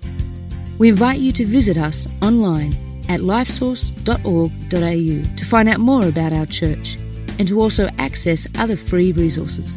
We 0.80 0.88
invite 0.88 1.20
you 1.20 1.34
to 1.34 1.46
visit 1.46 1.78
us 1.78 2.08
online 2.22 2.72
at 3.10 3.20
lifesource.org.au 3.20 5.36
to 5.36 5.46
find 5.46 5.68
out 5.68 5.82
more 5.82 6.08
about 6.08 6.32
our 6.32 6.46
church 6.46 6.96
and 7.40 7.48
to 7.50 7.60
also 7.60 7.90
access 7.98 8.48
other 8.58 8.78
free 8.78 9.12
resources. 9.12 9.76